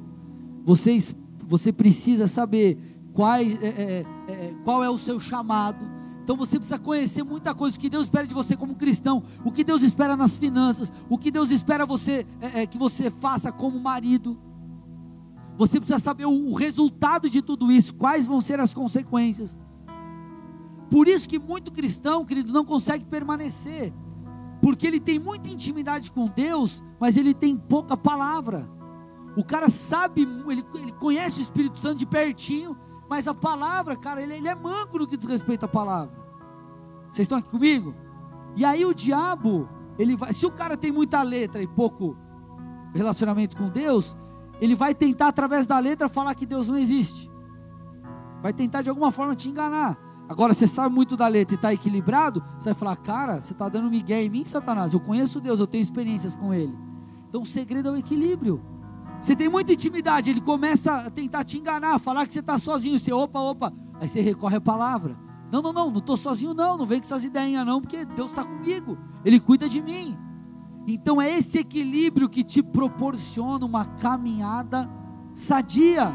[0.63, 0.97] Você,
[1.45, 5.79] você precisa saber quais, é, é, é, qual é o seu chamado.
[6.23, 9.51] Então você precisa conhecer muita coisa, o que Deus espera de você como cristão, o
[9.51, 13.51] que Deus espera nas finanças, o que Deus espera você é, é, que você faça
[13.51, 14.37] como marido.
[15.55, 19.57] Você precisa saber o, o resultado de tudo isso, quais vão ser as consequências.
[20.89, 23.93] Por isso que muito cristão, querido, não consegue permanecer,
[24.61, 28.69] porque ele tem muita intimidade com Deus, mas ele tem pouca palavra.
[29.37, 32.77] O cara sabe, ele, ele conhece o Espírito Santo de pertinho,
[33.09, 36.13] mas a palavra, cara, ele, ele é manco no que diz respeito à palavra.
[37.09, 37.93] Vocês estão aqui comigo?
[38.55, 42.17] E aí o diabo, ele vai, se o cara tem muita letra e pouco
[42.93, 44.15] relacionamento com Deus,
[44.59, 47.29] ele vai tentar através da letra falar que Deus não existe.
[48.41, 49.97] Vai tentar de alguma forma te enganar.
[50.27, 53.69] Agora, você sabe muito da letra e está equilibrado, você vai falar, cara, você está
[53.69, 54.93] dando migué em mim, Satanás.
[54.93, 56.75] Eu conheço Deus, eu tenho experiências com Ele.
[57.29, 58.61] Então o segredo é o equilíbrio.
[59.25, 62.99] Você tem muita intimidade, ele começa a tentar te enganar, falar que você está sozinho.
[62.99, 63.73] Você, opa, opa.
[63.99, 65.17] Aí você recorre à palavra.
[65.51, 66.77] Não, não, não, não estou sozinho, não.
[66.77, 68.95] Não vem com essas ideias, não, porque Deus está comigo.
[69.25, 70.15] Ele cuida de mim.
[70.85, 74.87] Então é esse equilíbrio que te proporciona uma caminhada
[75.33, 76.13] sadia.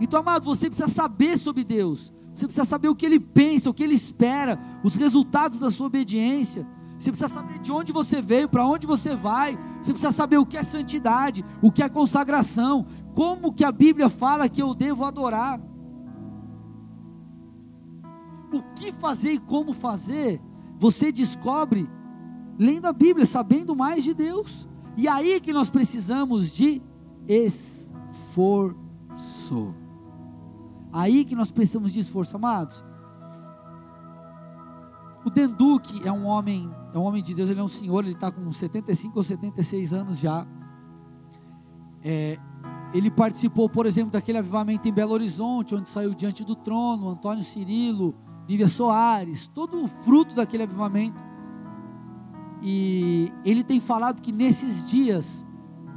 [0.00, 2.12] Então, amado, você precisa saber sobre Deus.
[2.32, 5.88] Você precisa saber o que ele pensa, o que ele espera, os resultados da sua
[5.88, 6.64] obediência.
[7.00, 9.58] Você precisa saber de onde você veio, para onde você vai.
[9.80, 14.10] Você precisa saber o que é santidade, o que é consagração, como que a Bíblia
[14.10, 15.58] fala que eu devo adorar.
[18.52, 20.42] O que fazer e como fazer,
[20.78, 21.88] você descobre
[22.58, 24.68] lendo a Bíblia, sabendo mais de Deus.
[24.94, 26.82] E aí que nós precisamos de
[27.26, 28.74] esforço.
[30.92, 32.84] Aí que nós precisamos de esforço, amados.
[35.24, 38.14] O Denduque é um homem, é um homem de Deus, ele é um senhor, ele
[38.14, 40.46] está com 75 ou 76 anos já.
[42.02, 42.38] É,
[42.94, 47.42] ele participou, por exemplo, daquele avivamento em Belo Horizonte, onde saiu diante do trono Antônio
[47.42, 48.14] Cirilo,
[48.48, 51.22] Lívia Soares, todo o fruto daquele avivamento.
[52.62, 55.46] e ele tem falado que nesses dias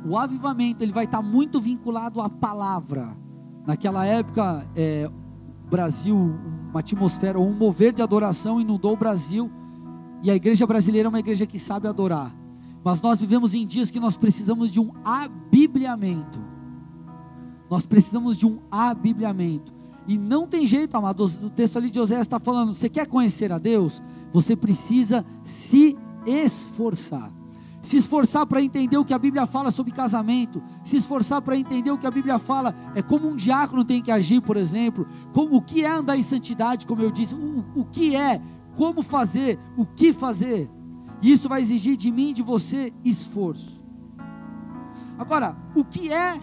[0.06, 3.18] o avivamento ele vai estar muito vinculado à palavra.
[3.66, 5.10] Naquela época, é,
[5.70, 6.36] Brasil,
[6.74, 9.52] uma atmosfera, um mover de adoração inundou o Brasil,
[10.24, 12.36] e a igreja brasileira é uma igreja que sabe adorar.
[12.84, 16.42] Mas nós vivemos em dias que nós precisamos de um abibliamento.
[17.70, 19.74] Nós precisamos de um abibliamento.
[20.08, 21.24] E não tem jeito, amado.
[21.24, 24.02] O texto ali de José está falando: você quer conhecer a Deus?
[24.32, 27.32] Você precisa se esforçar
[27.84, 31.92] se esforçar para entender o que a Bíblia fala sobre casamento, se esforçar para entender
[31.92, 35.58] o que a Bíblia fala, é como um diácono tem que agir, por exemplo, como
[35.58, 38.42] o que é andar em santidade, como eu disse, o, o que é,
[38.78, 40.72] como fazer, o que fazer.
[41.22, 43.84] Isso vai exigir de mim de você esforço.
[45.20, 46.40] Agora, o que é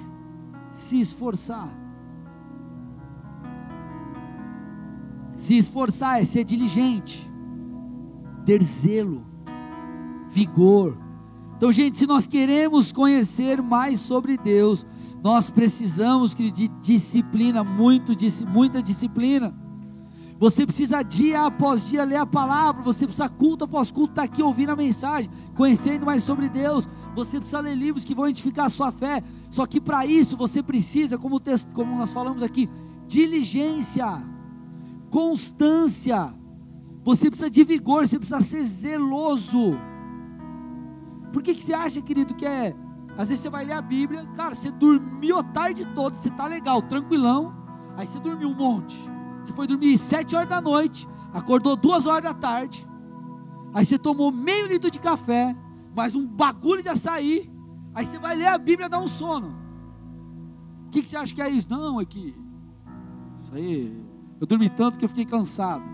[0.75, 1.71] se esforçar?
[5.33, 7.31] Se esforçar é ser diligente,
[8.45, 9.25] ter zelo,
[10.29, 11.10] vigor,
[11.61, 14.87] então, gente, se nós queremos conhecer mais sobre Deus,
[15.23, 18.13] nós precisamos de disciplina, muito,
[18.49, 19.55] muita disciplina.
[20.39, 24.25] Você precisa dia após dia ler a palavra, você precisa culto após culto estar tá
[24.27, 26.89] aqui ouvindo a mensagem, conhecendo mais sobre Deus.
[27.15, 29.23] Você precisa ler livros que vão edificar a sua fé.
[29.51, 32.71] Só que para isso você precisa, como, texto, como nós falamos aqui,
[33.07, 34.07] diligência,
[35.11, 36.33] constância.
[37.05, 39.90] Você precisa de vigor, você precisa ser zeloso.
[41.33, 42.75] Por que, que você acha, querido, que é.
[43.17, 46.47] Às vezes você vai ler a Bíblia, cara, você dormiu a tarde toda, você está
[46.47, 47.55] legal, tranquilão.
[47.97, 48.97] Aí você dormiu um monte.
[49.43, 52.87] Você foi dormir sete horas da noite, acordou duas horas da tarde.
[53.75, 55.57] Aí você tomou meio litro de café,
[55.95, 57.51] mais um bagulho de açaí.
[57.95, 59.59] Aí você vai ler a Bíblia e dá um sono.
[60.87, 61.69] O que, que você acha que é isso?
[61.71, 62.35] Não, é que.
[63.43, 64.03] Isso aí.
[64.41, 65.85] Eu dormi tanto que eu fiquei cansado.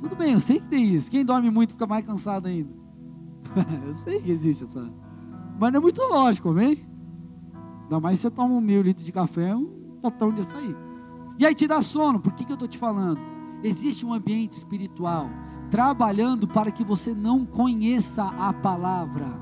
[0.00, 1.10] Tudo bem, eu sei que tem isso.
[1.10, 2.81] Quem dorme muito fica mais cansado ainda.
[3.86, 4.92] eu sei que existe essa.
[5.58, 6.86] Mas não é muito lógico, amém?
[7.84, 10.74] Ainda mais se você toma um meio litro de café, um potão de açaí.
[11.38, 13.20] E aí te dá sono, por que, que eu estou te falando?
[13.62, 15.28] Existe um ambiente espiritual
[15.70, 19.40] trabalhando para que você não conheça a palavra.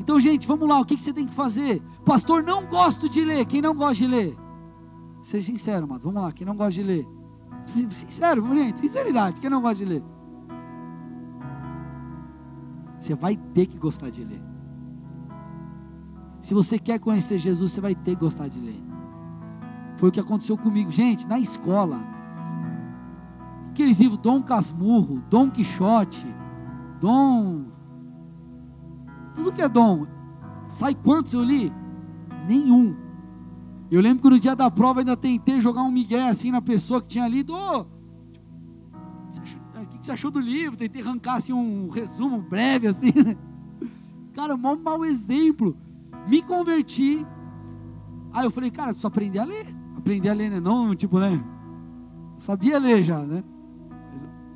[0.00, 1.80] Então, gente, vamos lá, o que, que você tem que fazer?
[2.04, 3.46] Pastor, não gosto de ler.
[3.46, 4.36] Quem não gosta de ler?
[5.20, 6.02] Seja sincero, amado.
[6.02, 7.08] Vamos lá, quem não gosta de ler?
[7.64, 9.40] Sincero, gente, sinceridade.
[9.40, 10.04] Quem não gosta de ler?
[13.02, 14.40] Você vai ter que gostar de ler.
[16.40, 18.80] Se você quer conhecer Jesus, você vai ter que gostar de ler.
[19.96, 20.88] Foi o que aconteceu comigo.
[20.88, 22.00] Gente, na escola,
[23.70, 26.24] aqueles livros Dom Casmurro, Dom Quixote,
[27.00, 27.64] Dom.
[29.34, 30.06] Tudo que é Dom.
[30.68, 31.72] Sai quantos eu li?
[32.46, 32.94] Nenhum.
[33.90, 37.02] Eu lembro que no dia da prova ainda tentei jogar um migué assim na pessoa
[37.02, 37.52] que tinha lido.
[37.52, 37.84] Oh,
[40.02, 40.76] você achou do livro?
[40.76, 43.36] Tentei arrancar assim, um resumo breve, assim, né?
[44.34, 45.76] Cara, um mau exemplo.
[46.28, 47.24] Me converti.
[48.32, 49.66] Aí eu falei, cara, preciso aprender a ler.
[49.96, 50.58] Aprender a ler, né?
[50.58, 51.42] Não, tipo, né?
[52.36, 53.44] Sabia ler já, né?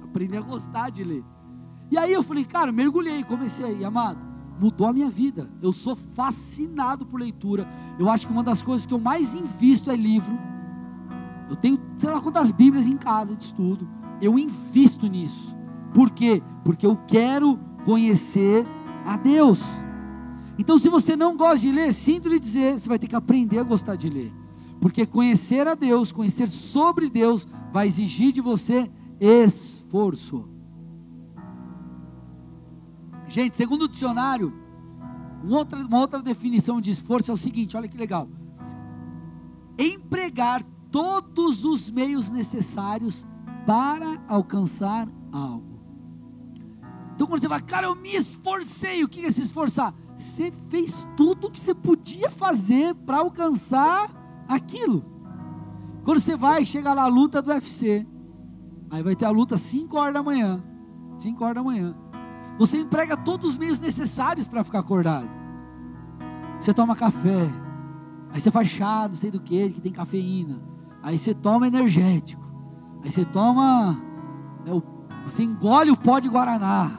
[0.02, 1.24] Aprender a gostar de ler.
[1.92, 4.18] E aí eu falei, cara, mergulhei, comecei aí, amado.
[4.58, 5.48] Mudou a minha vida.
[5.62, 7.68] Eu sou fascinado por leitura.
[8.00, 10.36] Eu acho que uma das coisas que eu mais invisto é livro.
[11.48, 13.88] Eu tenho, sei lá quantas Bíblias em casa de estudo
[14.20, 15.56] eu invisto nisso.
[15.94, 16.42] Por quê?
[16.64, 18.66] Porque eu quero conhecer
[19.04, 19.60] a Deus.
[20.58, 23.58] Então, se você não gosta de ler, sinto lhe dizer, você vai ter que aprender
[23.58, 24.32] a gostar de ler.
[24.80, 30.48] Porque conhecer a Deus, conhecer sobre Deus, vai exigir de você esforço.
[33.28, 34.52] Gente, segundo o dicionário,
[35.42, 38.28] uma outra, uma outra definição de esforço é o seguinte: olha que legal.
[39.78, 43.26] Empregar todos os meios necessários
[43.66, 45.76] para alcançar algo.
[47.14, 49.92] Então quando você vai, cara, eu me esforcei, o que é se esforçar?
[50.16, 54.10] Você fez tudo o que você podia fazer para alcançar
[54.48, 55.04] aquilo.
[56.04, 58.06] Quando você vai, chega lá a luta do UFC,
[58.90, 60.62] aí vai ter a luta 5 horas da manhã,
[61.18, 61.96] 5 horas da manhã.
[62.58, 65.28] Você emprega todos os meios necessários para ficar acordado.
[66.60, 67.50] Você toma café,
[68.30, 70.62] aí você faz chá, não sei do que, que tem cafeína.
[71.02, 72.45] Aí você toma energético.
[73.06, 73.92] Aí você toma,
[74.64, 74.82] né,
[75.22, 76.90] você engole o pó de Guaraná.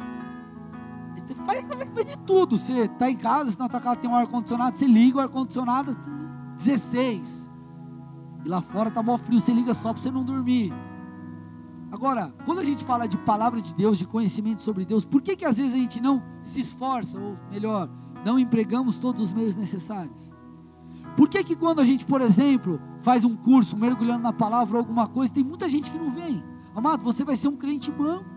[1.13, 2.57] Aí você faz, faz de tudo.
[2.57, 5.97] Você está em casa, se na tua casa tem um ar-condicionado, você liga o ar-condicionado
[6.55, 7.49] 16.
[8.45, 10.73] E lá fora está mó frio, você liga só para você não dormir.
[11.91, 15.35] Agora, quando a gente fala de palavra de Deus, de conhecimento sobre Deus, por que
[15.35, 17.89] que às vezes a gente não se esforça, ou melhor,
[18.23, 20.36] não empregamos todos os meios necessários?
[21.17, 24.81] Por que que quando a gente, por exemplo, faz um curso mergulhando na palavra ou
[24.81, 26.43] alguma coisa, tem muita gente que não vem?
[26.75, 28.29] Amado, você vai ser um crente manco.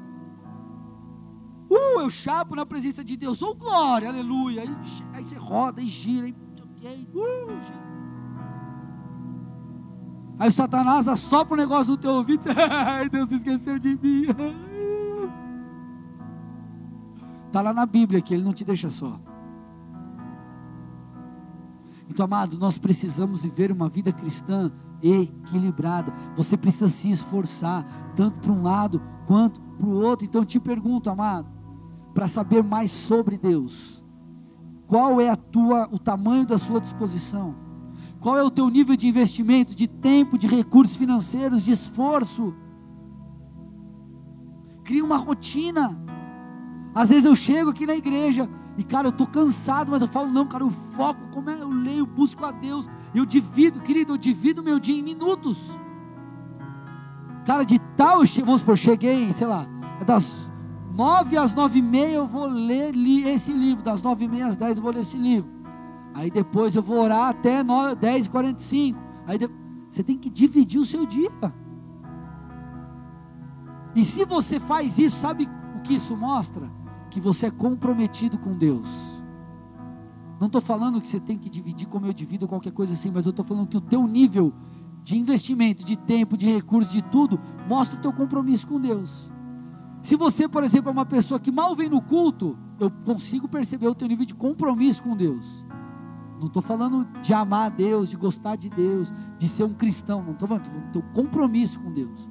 [1.71, 3.43] Uh, eu chapo na presença de Deus.
[3.43, 4.63] Oh, glória, aleluia.
[4.63, 4.71] Aí,
[5.13, 6.27] aí você roda e gira.
[6.27, 6.35] E,
[7.15, 7.61] uh.
[10.39, 12.47] Aí o Satanás assopra o um negócio no teu ouvido.
[12.59, 14.23] Ai, Deus esqueceu de mim.
[17.47, 19.21] Está lá na Bíblia que Ele não te deixa só.
[22.11, 26.13] Então, amado, nós precisamos viver uma vida cristã equilibrada.
[26.37, 27.87] Você precisa se esforçar,
[28.17, 30.27] tanto para um lado quanto para o outro.
[30.27, 31.47] Então, te pergunto, amado,
[32.13, 34.03] para saber mais sobre Deus,
[34.89, 37.55] qual é a tua, o tamanho da sua disposição?
[38.19, 42.53] Qual é o teu nível de investimento, de tempo, de recursos financeiros, de esforço?
[44.83, 45.97] Cria uma rotina.
[46.93, 48.51] Às vezes eu chego aqui na igreja,
[48.81, 51.69] e cara, eu estou cansado, mas eu falo, não, cara, eu foco, como é, eu
[51.69, 52.89] leio, busco a Deus.
[53.15, 55.79] Eu divido, querido, eu divido meu dia em minutos.
[57.45, 59.67] Cara, de tal, vamos supor, cheguei, sei lá,
[60.01, 60.51] é das
[60.97, 64.57] nove às nove e meia eu vou ler esse livro, das nove e meia às
[64.57, 65.53] dez eu vou ler esse livro.
[66.15, 67.63] Aí depois eu vou orar até
[68.01, 68.99] dez e quarenta e cinco.
[69.27, 69.47] Aí de...
[69.91, 71.31] você tem que dividir o seu dia.
[73.95, 76.80] E se você faz isso, sabe o que isso mostra?
[77.11, 79.21] Que você é comprometido com Deus.
[80.39, 83.27] Não estou falando que você tem que dividir como eu divido qualquer coisa assim, mas
[83.27, 84.55] eu estou falando que o teu nível
[85.03, 87.39] de investimento, de tempo, de recursos, de tudo,
[87.69, 89.31] mostra o teu compromisso com Deus.
[90.03, 93.89] Se você, por exemplo, é uma pessoa que mal vem no culto, eu consigo perceber
[93.89, 95.65] o teu nível de compromisso com Deus.
[96.39, 100.23] Não estou falando de amar a Deus, de gostar de Deus, de ser um cristão.
[100.23, 102.29] Não estou falando, estou falando do teu compromisso com Deus.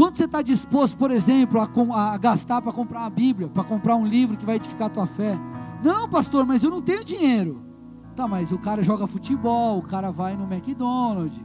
[0.00, 3.96] Quanto você está disposto, por exemplo, a, a gastar para comprar uma Bíblia, para comprar
[3.96, 5.38] um livro que vai edificar a tua fé?
[5.84, 7.62] Não, pastor, mas eu não tenho dinheiro.
[8.16, 11.38] Tá, mas o cara joga futebol, o cara vai no McDonald's,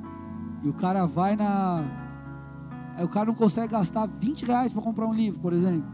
[0.63, 1.83] e o cara vai na.
[2.95, 5.91] Aí o cara não consegue gastar 20 reais para comprar um livro, por exemplo.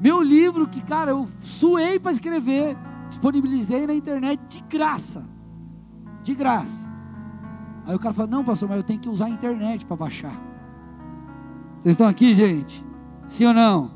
[0.00, 2.76] Meu livro, que, cara, eu suei para escrever,
[3.08, 5.24] disponibilizei na internet de graça.
[6.24, 6.90] De graça.
[7.86, 10.51] Aí o cara fala: Não, pastor, mas eu tenho que usar a internet para baixar.
[11.82, 12.86] Vocês estão aqui, gente?
[13.26, 13.90] Sim ou não?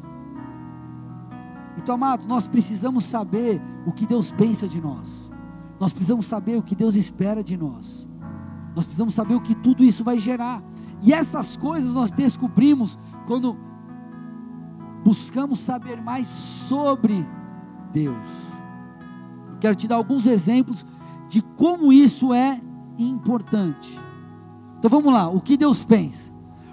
[1.78, 5.30] Então, amado, nós precisamos saber o que Deus pensa de nós.
[5.78, 8.04] Nós precisamos saber o que Deus espera de nós.
[8.74, 10.64] Nós precisamos saber o que tudo isso vai gerar.
[11.00, 13.56] E essas coisas nós descobrimos quando
[15.04, 17.24] buscamos saber mais sobre
[17.92, 18.16] Deus.
[19.52, 20.84] Eu quero te dar alguns exemplos
[21.28, 22.60] de como isso é
[22.98, 23.96] importante.
[24.76, 26.25] Então vamos lá, o que Deus pensa?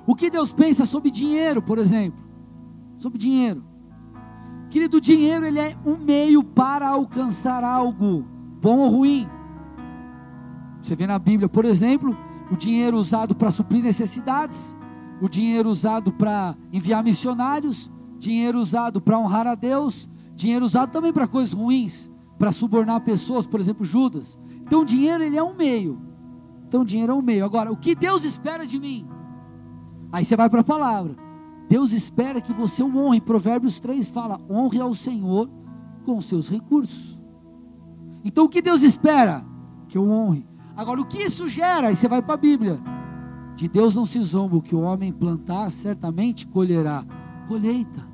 [0.06, 2.22] O que Deus pensa sobre dinheiro, por exemplo?
[3.00, 3.64] Sobre dinheiro.
[4.70, 8.26] Querido, o dinheiro ele é um meio para alcançar algo,
[8.60, 9.30] bom ou ruim.
[10.82, 12.18] Você vê na Bíblia, por exemplo,
[12.52, 14.76] o dinheiro usado para suprir necessidades,
[15.22, 21.14] o dinheiro usado para enviar missionários, dinheiro usado para honrar a Deus, dinheiro usado também
[21.14, 24.38] para coisas ruins, para subornar pessoas, por exemplo, Judas.
[24.62, 26.02] Então, o dinheiro ele é um meio.
[26.68, 27.46] Então, o dinheiro é um meio.
[27.46, 29.08] Agora, o que Deus espera de mim?
[30.14, 31.16] Aí você vai para a palavra.
[31.68, 33.20] Deus espera que você o honre.
[33.20, 35.50] Provérbios 3 fala: honre ao Senhor
[36.06, 37.20] com seus recursos.
[38.24, 39.44] Então o que Deus espera?
[39.88, 40.46] Que eu honre.
[40.78, 41.88] Agora o que isso gera?
[41.88, 42.80] Aí você vai para a Bíblia.
[43.56, 47.04] De Deus não se zomba, o que o homem plantar, certamente colherá.
[47.48, 48.08] Colheita.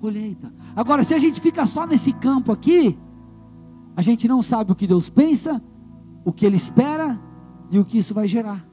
[0.00, 0.52] Colheita.
[0.76, 2.96] Agora, se a gente fica só nesse campo aqui,
[3.96, 5.62] a gente não sabe o que Deus pensa,
[6.24, 7.20] o que Ele espera
[7.70, 8.64] e o que isso vai gerar.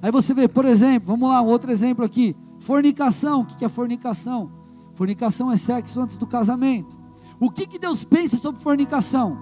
[0.00, 3.40] Aí você vê, por exemplo, vamos lá, um outro exemplo aqui: fornicação.
[3.40, 4.50] O que é fornicação?
[4.94, 6.96] Fornicação é sexo antes do casamento.
[7.40, 9.38] O que, que Deus pensa sobre fornicação?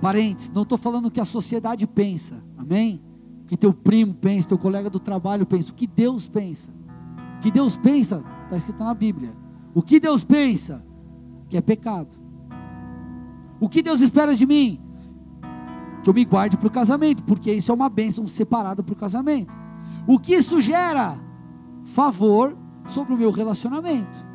[0.00, 3.02] Parentes, não estou falando o que a sociedade pensa, amém?
[3.42, 6.70] O que teu primo pensa, teu colega do trabalho pensa, o que Deus pensa.
[7.36, 9.36] O que Deus pensa, está escrito na Bíblia.
[9.74, 10.84] O que Deus pensa,
[11.48, 12.16] que é pecado.
[13.60, 14.80] O que Deus espera de mim?
[16.02, 18.96] Que eu me guarde para o casamento, porque isso é uma bênção separada para o
[18.96, 19.52] casamento.
[20.08, 21.18] O que isso gera?
[21.84, 22.56] Favor
[22.86, 24.26] sobre o meu relacionamento.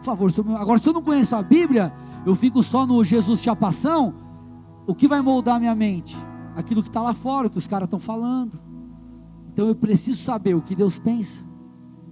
[0.00, 0.60] Favor sobre meu...
[0.62, 1.92] Agora, se eu não conheço a Bíblia,
[2.24, 4.14] eu fico só no Jesus chapação,
[4.86, 6.16] o que vai moldar minha mente?
[6.56, 8.58] Aquilo que está lá fora, o que os caras estão falando.
[9.52, 11.44] Então eu preciso saber o que Deus pensa,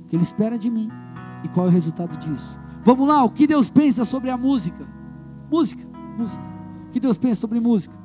[0.02, 0.90] o que Ele espera de mim
[1.42, 2.60] e qual é o resultado disso.
[2.82, 4.86] Vamos lá, o que Deus pensa sobre a música?
[5.50, 6.44] Música, música.
[6.88, 8.03] O que Deus pensa sobre música?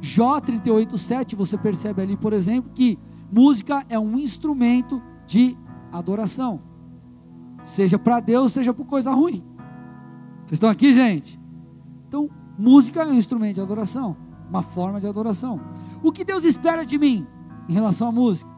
[0.00, 2.98] Jó 38:7, você percebe ali, por exemplo, que
[3.30, 5.56] música é um instrumento de
[5.92, 6.60] adoração.
[7.64, 9.42] Seja para Deus, seja por coisa ruim.
[10.38, 11.40] Vocês estão aqui, gente?
[12.06, 14.16] Então, música é um instrumento de adoração,
[14.48, 15.60] uma forma de adoração.
[16.02, 17.26] O que Deus espera de mim
[17.68, 18.48] em relação à música?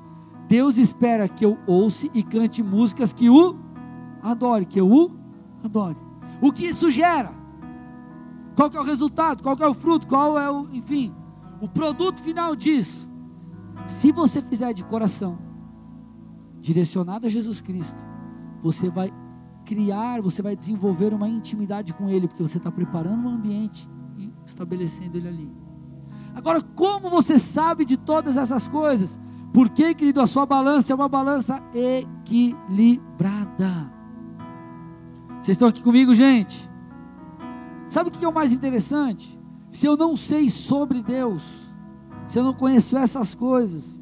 [0.49, 3.57] Deus espera que eu ouça e cante músicas que o
[4.23, 5.11] adore, que eu o
[5.65, 5.97] adore.
[6.41, 7.33] O que isso gera?
[8.55, 9.43] Qual que é o resultado?
[9.43, 10.07] Qual que é o fruto?
[10.07, 11.15] Qual é o, enfim,
[11.61, 13.09] o produto final disso?
[13.87, 15.39] Se você fizer de coração,
[16.61, 18.03] direcionado a Jesus Cristo,
[18.61, 19.13] você vai
[19.65, 24.33] criar, você vai desenvolver uma intimidade com Ele, porque você está preparando um ambiente e
[24.45, 25.53] estabelecendo Ele ali.
[26.35, 29.19] Agora, como você sabe de todas essas coisas?
[29.53, 33.93] Porque, querido, a sua balança é uma balança equilibrada.
[35.41, 36.69] Vocês estão aqui comigo, gente?
[37.89, 39.38] Sabe o que é o mais interessante?
[39.71, 41.69] Se eu não sei sobre Deus,
[42.27, 44.01] se eu não conheço essas coisas,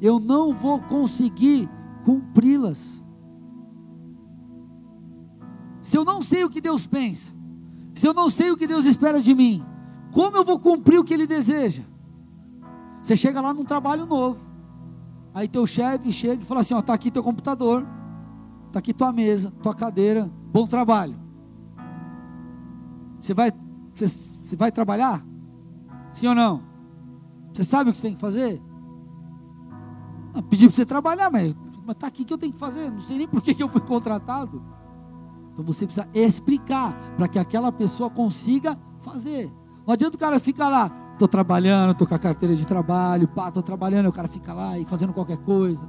[0.00, 1.68] eu não vou conseguir
[2.04, 3.04] cumpri-las.
[5.82, 7.34] Se eu não sei o que Deus pensa,
[7.94, 9.64] se eu não sei o que Deus espera de mim,
[10.12, 11.82] como eu vou cumprir o que Ele deseja?
[13.02, 14.50] Você chega lá num trabalho novo,
[15.34, 17.86] aí teu chefe chega e fala assim: ó, tá aqui teu computador,
[18.72, 21.16] tá aqui tua mesa, tua cadeira, bom trabalho.
[23.20, 23.52] Você vai,
[23.92, 24.06] você,
[24.50, 25.24] você vai trabalhar?
[26.12, 26.62] Sim ou não?
[27.52, 28.60] Você sabe o que você tem que fazer?
[30.34, 31.54] Não, pedi para você trabalhar, mas
[31.88, 33.80] está aqui que eu tenho que fazer, não sei nem por que, que eu fui
[33.80, 34.62] contratado.
[35.52, 39.52] Então você precisa explicar para que aquela pessoa consiga fazer.
[39.86, 43.48] Não adianta o cara ficar lá, estou trabalhando, estou com a carteira de trabalho, pá,
[43.48, 45.88] estou trabalhando, o cara fica lá e fazendo qualquer coisa.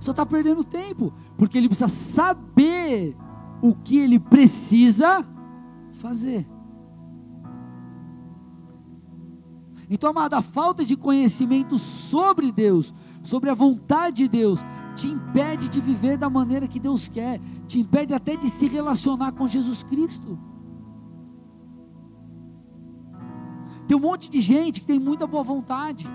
[0.00, 3.16] Só está perdendo tempo, porque ele precisa saber
[3.62, 5.26] o que ele precisa
[5.92, 6.55] fazer.
[9.88, 14.60] Então, amada, a falta de conhecimento sobre Deus, sobre a vontade de Deus,
[14.96, 19.32] te impede de viver da maneira que Deus quer, te impede até de se relacionar
[19.32, 20.38] com Jesus Cristo.
[23.86, 26.08] Tem um monte de gente que tem muita boa vontade,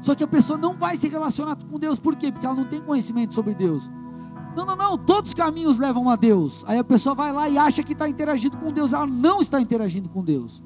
[0.00, 2.32] só que a pessoa não vai se relacionar com Deus, por quê?
[2.32, 3.90] Porque ela não tem conhecimento sobre Deus.
[4.56, 6.64] Não, não, não, todos os caminhos levam a Deus.
[6.66, 9.60] Aí a pessoa vai lá e acha que está interagindo com Deus, ela não está
[9.60, 10.62] interagindo com Deus,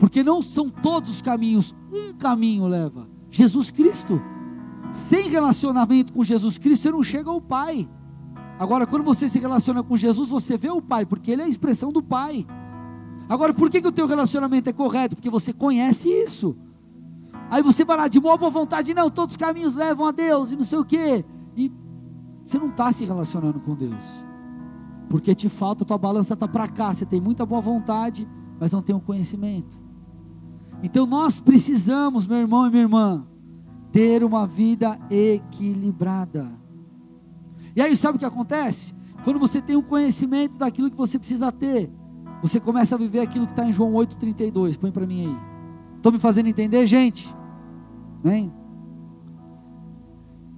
[0.00, 4.20] porque não são todos os caminhos, um caminho leva Jesus Cristo.
[4.92, 7.86] Sem relacionamento com Jesus Cristo, você não chega ao Pai.
[8.58, 11.48] Agora, quando você se relaciona com Jesus, você vê o Pai, porque Ele é a
[11.48, 12.46] expressão do Pai.
[13.28, 15.14] Agora, por que, que o teu relacionamento é correto?
[15.16, 16.56] Porque você conhece isso.
[17.50, 20.56] Aí você vai lá de boa vontade, não, todos os caminhos levam a Deus e
[20.56, 21.24] não sei o quê.
[21.54, 21.70] E
[22.42, 24.24] você não está se relacionando com Deus.
[25.10, 26.94] Porque te falta, tua balança está para cá.
[26.94, 28.26] Você tem muita boa vontade,
[28.58, 29.89] mas não tem o conhecimento.
[30.82, 33.26] Então nós precisamos, meu irmão e minha irmã,
[33.92, 36.50] ter uma vida equilibrada.
[37.74, 38.94] E aí, sabe o que acontece?
[39.22, 41.90] Quando você tem o um conhecimento daquilo que você precisa ter,
[42.42, 44.78] você começa a viver aquilo que está em João 8,32.
[44.78, 45.36] Põe para mim aí.
[45.96, 47.32] Estou me fazendo entender, gente?
[48.22, 48.52] Vem.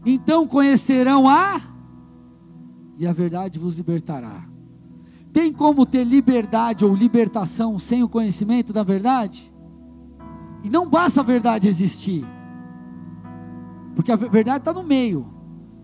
[0.04, 1.60] Então conhecerão a,
[2.98, 4.48] e a verdade vos libertará.
[5.32, 9.51] Tem como ter liberdade ou libertação sem o conhecimento da verdade?
[10.62, 12.24] E não basta a verdade existir.
[13.94, 15.26] Porque a verdade está no meio.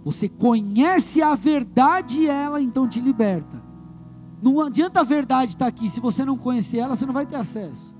[0.04, 3.62] Você conhece a verdade e ela então te liberta.
[4.40, 7.26] Não adianta a verdade estar tá aqui, se você não conhecer ela, você não vai
[7.26, 7.94] ter acesso.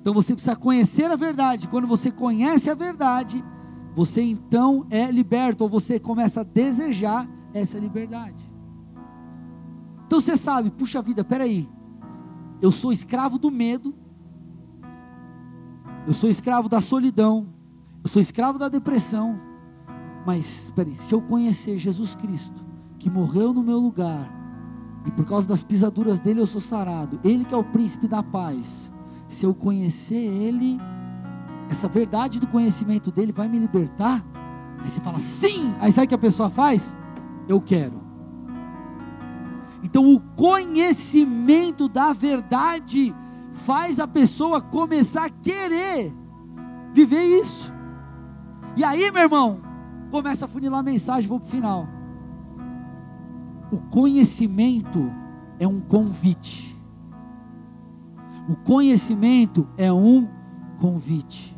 [0.00, 1.66] Então você precisa conhecer a verdade.
[1.66, 3.44] Quando você conhece a verdade,
[3.94, 8.52] você então é liberto, ou você começa a desejar essa liberdade.
[10.06, 11.68] Então você sabe, puxa vida, peraí,
[12.60, 13.94] eu sou escravo do medo,
[16.06, 17.46] eu sou escravo da solidão,
[18.02, 19.38] eu sou escravo da depressão.
[20.26, 22.64] Mas, espere, se eu conhecer Jesus Cristo,
[22.98, 24.30] que morreu no meu lugar,
[25.06, 28.22] e por causa das pisaduras dele eu sou sarado, ele que é o príncipe da
[28.22, 28.90] paz,
[29.28, 30.78] se eu conhecer ele,
[31.68, 34.24] essa verdade do conhecimento dele vai me libertar.
[34.82, 35.74] Aí você fala, sim!
[35.80, 36.96] Aí sabe o que a pessoa faz?
[37.48, 38.02] Eu quero.
[39.82, 43.14] Então, o conhecimento da verdade
[43.54, 46.12] faz a pessoa começar a querer
[46.92, 47.72] viver isso.
[48.76, 49.60] E aí, meu irmão,
[50.10, 51.88] começa a funilar a mensagem, vou para o final.
[53.70, 55.10] O conhecimento
[55.58, 56.78] é um convite.
[58.48, 60.28] O conhecimento é um
[60.78, 61.53] convite.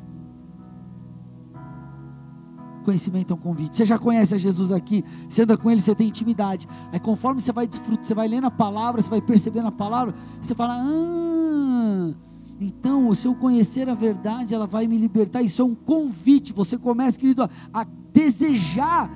[2.86, 3.76] Conhecimento é um convite.
[3.76, 6.68] Você já conhece a Jesus aqui, você anda com ele, você tem intimidade.
[6.92, 10.14] Aí conforme você vai desfrutando, você vai lendo a palavra, você vai percebendo a palavra,
[10.40, 12.14] você fala: "Ah,
[12.60, 15.42] então, se eu conhecer a verdade, ela vai me libertar.
[15.42, 16.52] Isso é um convite.
[16.52, 19.10] Você começa, querido, a, a desejar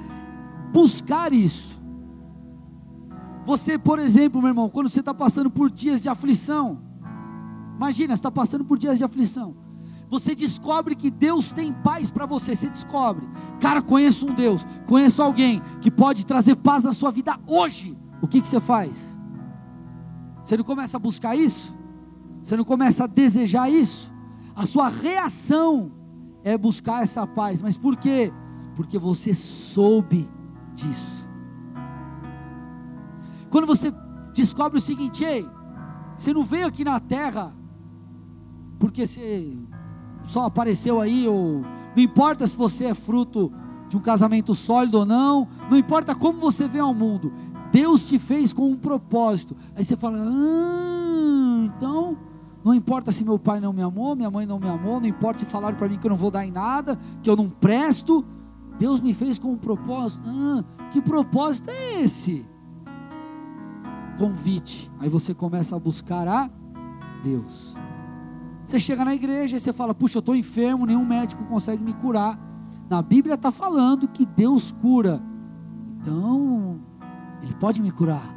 [0.73, 1.81] buscar isso.
[3.47, 6.81] Você, por exemplo, meu irmão, quando você está passando por dias de aflição,
[7.77, 9.55] imagina, você está passando por dias de aflição.
[10.11, 12.57] Você descobre que Deus tem paz para você.
[12.57, 13.27] Você descobre,
[13.61, 17.97] cara, conheço um Deus, conheço alguém que pode trazer paz na sua vida hoje.
[18.21, 19.17] O que, que você faz?
[20.45, 21.79] Você não começa a buscar isso?
[22.43, 24.13] Você não começa a desejar isso?
[24.57, 25.93] A sua reação
[26.43, 27.63] é buscar essa paz.
[27.63, 28.33] Mas por quê?
[28.75, 30.29] Porque você soube
[30.75, 31.31] disso.
[33.49, 33.93] Quando você
[34.35, 35.49] descobre o seguinte, ei,
[36.17, 37.55] você não veio aqui na terra
[38.81, 39.57] porque você
[40.31, 41.63] só apareceu aí, ou
[41.97, 43.53] não importa se você é fruto
[43.89, 47.33] de um casamento sólido ou não, não importa como você vem ao mundo,
[47.73, 49.57] Deus te fez com um propósito.
[49.75, 52.17] Aí você fala, ah, então
[52.65, 55.41] não importa se meu pai não me amou, minha mãe não me amou, não importa
[55.41, 58.25] se falaram para mim que eu não vou dar em nada, que eu não presto.
[58.79, 60.23] Deus me fez com um propósito.
[60.27, 60.63] Ah,
[60.93, 62.47] que propósito é esse?
[64.17, 64.89] Convite.
[65.01, 66.49] Aí você começa a buscar a
[67.25, 67.75] Deus.
[68.71, 71.93] Você chega na igreja e você fala: Puxa, eu estou enfermo, nenhum médico consegue me
[71.93, 72.39] curar.
[72.89, 75.21] Na Bíblia está falando que Deus cura.
[76.01, 76.81] Então,
[77.43, 78.33] Ele pode me curar.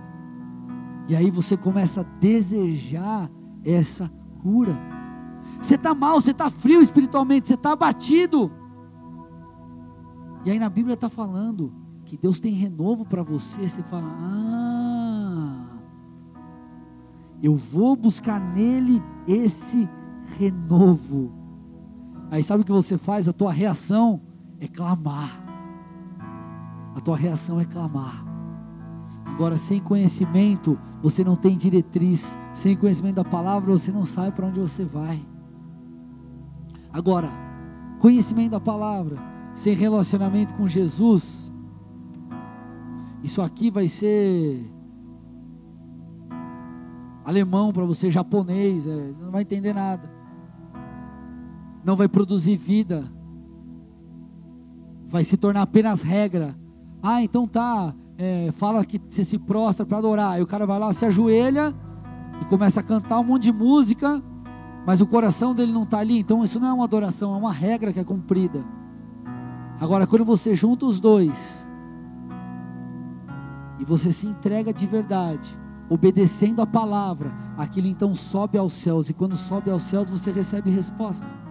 [1.08, 3.30] E aí você começa a desejar
[3.64, 4.12] essa
[4.42, 4.76] cura.
[5.62, 8.52] Você está mal, você está frio espiritualmente, você está abatido.
[10.44, 11.72] E aí na Bíblia está falando
[12.06, 13.70] que Deus tem renovo para você.
[13.70, 15.78] Você fala: Ah,
[17.44, 20.03] eu vou buscar nele esse renovo.
[22.32, 23.28] Aí sabe o que você faz?
[23.28, 24.22] A tua reação
[24.60, 25.44] é clamar.
[26.96, 28.26] A tua reação é clamar.
[29.26, 32.38] Agora, sem conhecimento, você não tem diretriz.
[32.54, 35.26] Sem conhecimento da palavra, você não sabe para onde você vai.
[36.92, 37.30] Agora,
[38.00, 39.18] conhecimento da palavra,
[39.56, 41.52] sem relacionamento com Jesus,
[43.24, 44.72] isso aqui vai ser
[47.26, 50.12] alemão para você, japonês, é, você não vai entender nada.
[51.84, 53.04] Não vai produzir vida.
[55.06, 56.56] Vai se tornar apenas regra.
[57.02, 60.32] Ah, então tá, é, fala que você se prostra para adorar.
[60.32, 61.74] Aí o cara vai lá, se ajoelha
[62.42, 64.24] e começa a cantar um monte de música,
[64.86, 66.20] mas o coração dele não está ali.
[66.20, 68.64] Então isso não é uma adoração, é uma regra que é cumprida.
[69.80, 71.68] Agora, quando você junta os dois
[73.80, 75.50] e você se entrega de verdade,
[75.90, 79.10] obedecendo a palavra, aquilo então sobe aos céus.
[79.10, 81.43] E quando sobe aos céus, você recebe resposta.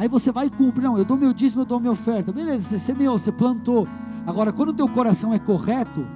[0.00, 0.82] Aí você vai e cumpre.
[0.82, 2.32] Não, eu dou meu dízimo, eu dou minha oferta.
[2.32, 3.86] Beleza, você semeou, você plantou.
[4.26, 6.06] Agora, quando o teu coração é correto,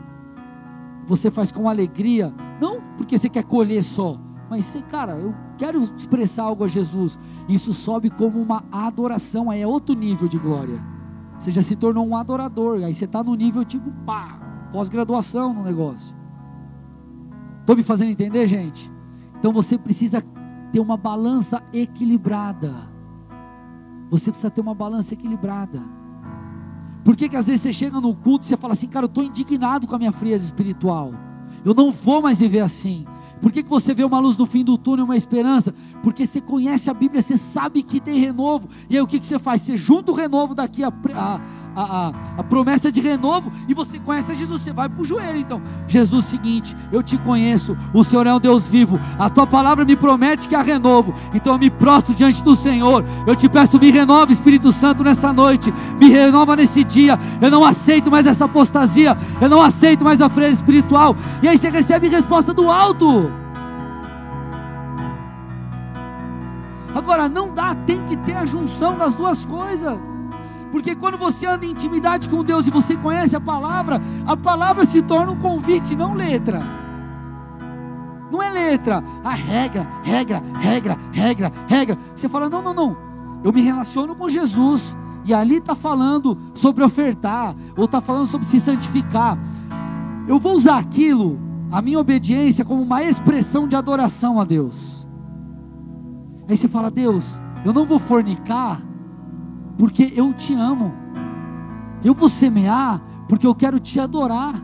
[1.06, 4.18] você faz com alegria, não porque você quer colher só,
[4.48, 7.18] mas você, cara, eu quero expressar algo a Jesus.
[7.46, 10.82] Isso sobe como uma adoração, aí é outro nível de glória.
[11.38, 14.40] Você já se tornou um adorador, aí você está no nível tipo, pá,
[14.72, 16.16] pós-graduação no negócio.
[17.60, 18.90] Estou me fazendo entender, gente?
[19.38, 20.24] Então você precisa
[20.72, 22.93] ter uma balança equilibrada.
[24.10, 25.82] Você precisa ter uma balança equilibrada.
[27.04, 29.08] Por que, que às vezes você chega no culto e você fala assim, cara, eu
[29.08, 31.12] estou indignado com a minha frieza espiritual.
[31.64, 33.04] Eu não vou mais viver assim.
[33.42, 35.74] Por que, que você vê uma luz no fim do túnel, uma esperança?
[36.02, 38.70] Porque você conhece a Bíblia, você sabe que tem renovo.
[38.88, 39.60] E aí o que, que você faz?
[39.60, 41.40] Você junta o renovo daqui a, a
[41.74, 45.38] a, a, a, promessa de renovo e você conhece Jesus, você vai para o joelho.
[45.38, 49.84] Então, Jesus, seguinte, eu te conheço, o Senhor é um Deus vivo, a tua palavra
[49.84, 53.04] me promete que há renovo, então eu me prostro diante do Senhor.
[53.26, 57.18] Eu te peço, me renova, Espírito Santo, nessa noite, me renova nesse dia.
[57.40, 61.16] Eu não aceito mais essa apostasia, eu não aceito mais a freira espiritual.
[61.42, 63.30] E aí você recebe resposta do alto.
[66.94, 69.98] Agora, não dá, tem que ter a junção das duas coisas.
[70.74, 74.84] Porque quando você anda em intimidade com Deus e você conhece a palavra, a palavra
[74.84, 76.60] se torna um convite, não letra.
[78.28, 81.98] Não é letra, a regra, regra, regra, regra, regra.
[82.12, 82.96] Você fala, não, não, não.
[83.44, 84.96] Eu me relaciono com Jesus.
[85.24, 89.38] E ali está falando sobre ofertar, ou está falando sobre se santificar.
[90.26, 91.38] Eu vou usar aquilo,
[91.70, 95.06] a minha obediência, como uma expressão de adoração a Deus.
[96.48, 98.82] Aí você fala, Deus, eu não vou fornicar,
[99.76, 100.94] porque eu te amo.
[102.04, 104.54] Eu vou semear porque eu quero te adorar.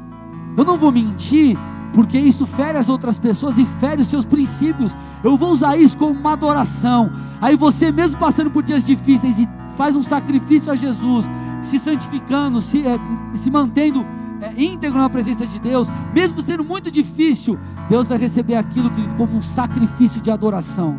[0.56, 1.56] Eu não vou mentir
[1.92, 4.94] porque isso fere as outras pessoas e fere os seus princípios.
[5.22, 7.10] Eu vou usar isso como uma adoração.
[7.40, 11.28] Aí você, mesmo passando por dias difíceis, e faz um sacrifício a Jesus,
[11.62, 12.98] se santificando, se, é,
[13.34, 14.04] se mantendo
[14.40, 17.58] é, íntegro na presença de Deus, mesmo sendo muito difícil,
[17.88, 20.96] Deus vai receber aquilo, querido, como um sacrifício de adoração.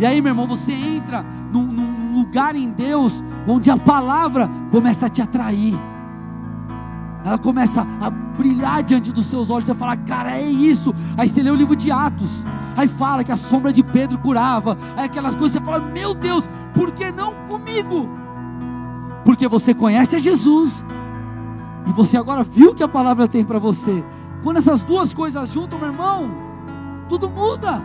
[0.00, 1.87] E aí, meu irmão, você entra num, num
[2.28, 5.74] lugar em Deus onde a palavra começa a te atrair.
[7.24, 9.66] ela começa a brilhar diante dos seus olhos.
[9.66, 10.94] Você fala, cara, é isso.
[11.16, 12.44] Aí você lê o livro de Atos.
[12.76, 14.78] Aí fala que a sombra de Pedro curava.
[14.96, 18.08] Aí aquelas coisas você fala, meu Deus, por que não comigo?
[19.24, 20.84] Porque você conhece a Jesus.
[21.86, 24.04] E você agora viu que a palavra tem para você.
[24.42, 26.30] Quando essas duas coisas juntam, meu irmão,
[27.08, 27.82] tudo muda.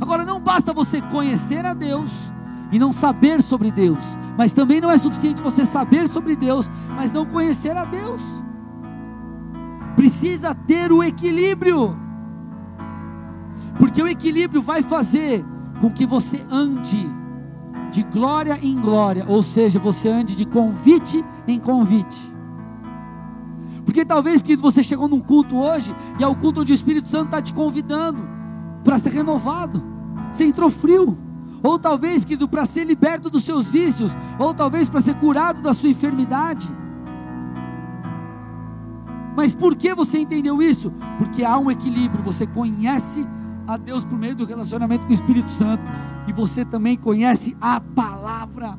[0.00, 2.35] Agora não basta você conhecer a Deus
[2.70, 4.04] e não saber sobre Deus,
[4.36, 8.22] mas também não é suficiente você saber sobre Deus, mas não conhecer a Deus.
[9.94, 11.96] Precisa ter o equilíbrio,
[13.78, 15.44] porque o equilíbrio vai fazer
[15.80, 17.08] com que você ande
[17.90, 22.36] de glória em glória, ou seja, você ande de convite em convite.
[23.84, 27.08] Porque talvez que você chegou num culto hoje e é o culto onde o Espírito
[27.08, 28.28] Santo está te convidando
[28.82, 29.82] para ser renovado.
[30.32, 31.16] Você entrou frio,
[31.66, 35.74] ou talvez, querido, para ser liberto dos seus vícios, ou talvez para ser curado da
[35.74, 36.68] sua enfermidade.
[39.36, 40.92] Mas por que você entendeu isso?
[41.18, 43.26] Porque há um equilíbrio, você conhece
[43.66, 45.82] a Deus por meio do relacionamento com o Espírito Santo,
[46.28, 48.78] e você também conhece a palavra.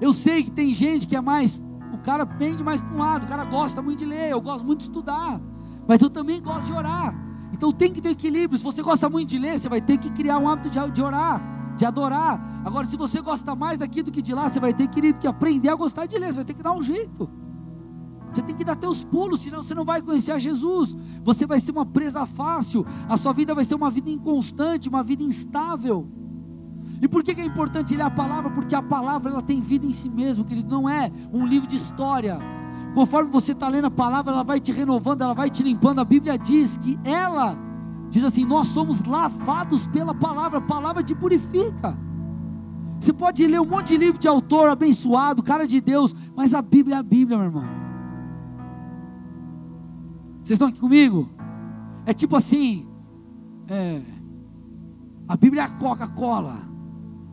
[0.00, 1.60] Eu sei que tem gente que é mais,
[1.92, 4.64] o cara pende mais para um lado, o cara gosta muito de ler, eu gosto
[4.64, 5.40] muito de estudar,
[5.88, 7.25] mas eu também gosto de orar.
[7.56, 8.58] Então tem que ter equilíbrio.
[8.58, 11.02] Se você gosta muito de ler, você vai ter que criar um hábito de, de
[11.02, 11.40] orar,
[11.78, 12.38] de adorar.
[12.62, 15.26] Agora, se você gosta mais daqui do que de lá, você vai ter, querido, que
[15.26, 16.26] aprender a gostar de ler.
[16.26, 17.30] Você vai ter que dar um jeito.
[18.30, 20.94] Você tem que dar teus pulos, senão você não vai conhecer a Jesus.
[21.24, 22.84] Você vai ser uma presa fácil.
[23.08, 26.06] A sua vida vai ser uma vida inconstante, uma vida instável.
[27.00, 28.50] E por que, é importante ler a palavra?
[28.50, 30.68] Porque a palavra ela tem vida em si mesmo, querido.
[30.68, 32.38] Não é um livro de história
[32.96, 35.98] Conforme você está lendo a palavra, ela vai te renovando, ela vai te limpando.
[35.98, 37.54] A Bíblia diz que ela
[38.08, 41.94] diz assim: Nós somos lavados pela palavra, a palavra te purifica.
[42.98, 46.62] Você pode ler um monte de livro de autor abençoado, cara de Deus, mas a
[46.62, 47.64] Bíblia é a Bíblia, meu irmão.
[50.38, 51.28] Vocês estão aqui comigo?
[52.06, 52.88] É tipo assim:
[53.68, 54.00] é,
[55.28, 56.56] a Bíblia é a Coca-Cola,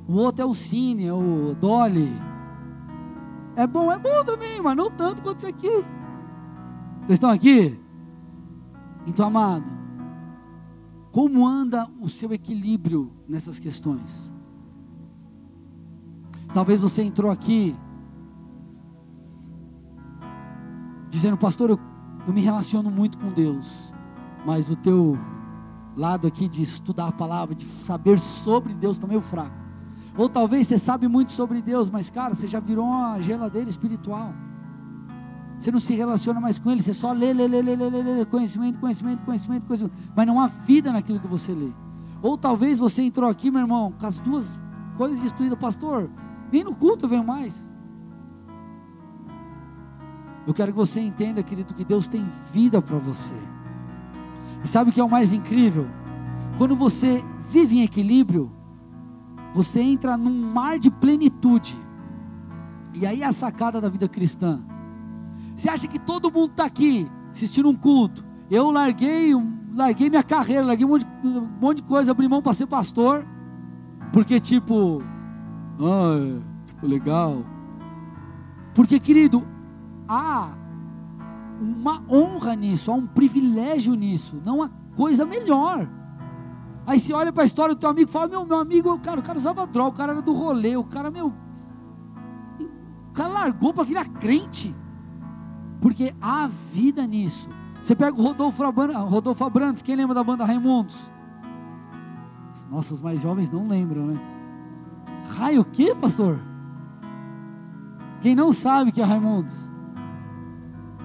[0.09, 2.32] o outro é o Cine, é o Dolly
[3.55, 5.69] é bom, é bom também, mas não tanto quanto isso aqui.
[7.01, 7.79] Vocês estão aqui?
[9.05, 9.65] Então, amado,
[11.11, 14.31] como anda o seu equilíbrio nessas questões?
[16.53, 17.75] Talvez você entrou aqui
[21.09, 21.79] dizendo, pastor, eu,
[22.27, 23.93] eu me relaciono muito com Deus,
[24.45, 25.17] mas o teu
[25.95, 29.62] lado aqui de estudar a palavra, de saber sobre Deus está meio fraco.
[30.17, 34.33] Ou talvez você sabe muito sobre Deus, mas cara, você já virou uma geladeira espiritual.
[35.59, 38.03] Você não se relaciona mais com Ele, você só lê, lê, lê, lê, lê, lê,
[38.03, 41.71] lê conhecimento, conhecimento, conhecimento, conhecimento, mas não há vida naquilo que você lê.
[42.21, 44.59] Ou talvez você entrou aqui, meu irmão, com as duas
[44.97, 46.09] coisas destruídas, pastor,
[46.51, 47.67] nem no culto eu venho mais.
[50.45, 53.33] Eu quero que você entenda, querido, que Deus tem vida para você.
[54.63, 55.87] E sabe o que é o mais incrível?
[56.57, 58.51] Quando você vive em equilíbrio,
[59.53, 61.79] você entra num mar de plenitude.
[62.93, 64.61] E aí é a sacada da vida cristã.
[65.55, 68.25] Você acha que todo mundo está aqui assistindo um culto?
[68.49, 69.31] Eu larguei,
[69.73, 73.25] larguei minha carreira, larguei um monte, um monte de coisa, abri mão para ser pastor,
[74.11, 75.03] porque tipo,
[75.79, 77.45] ah, tipo legal.
[78.73, 79.47] Porque querido,
[80.07, 80.51] há
[81.61, 85.87] uma honra nisso, há um privilégio nisso, não há coisa melhor.
[86.85, 89.19] Aí você olha para a história do teu amigo e fala: Meu, meu amigo, cara,
[89.19, 91.33] o cara usava droga, o cara era do rolê, o cara, meu.
[93.09, 94.75] O cara largou para virar crente.
[95.79, 97.49] Porque há vida nisso.
[97.81, 98.63] Você pega o Rodolfo,
[99.07, 101.11] Rodolfo Abrantes, quem lembra da banda Raimundos?
[102.69, 104.19] Nossas mais jovens não lembram, né?
[105.37, 106.39] Raio o quê, pastor?
[108.21, 109.69] Quem não sabe que é Raimundos?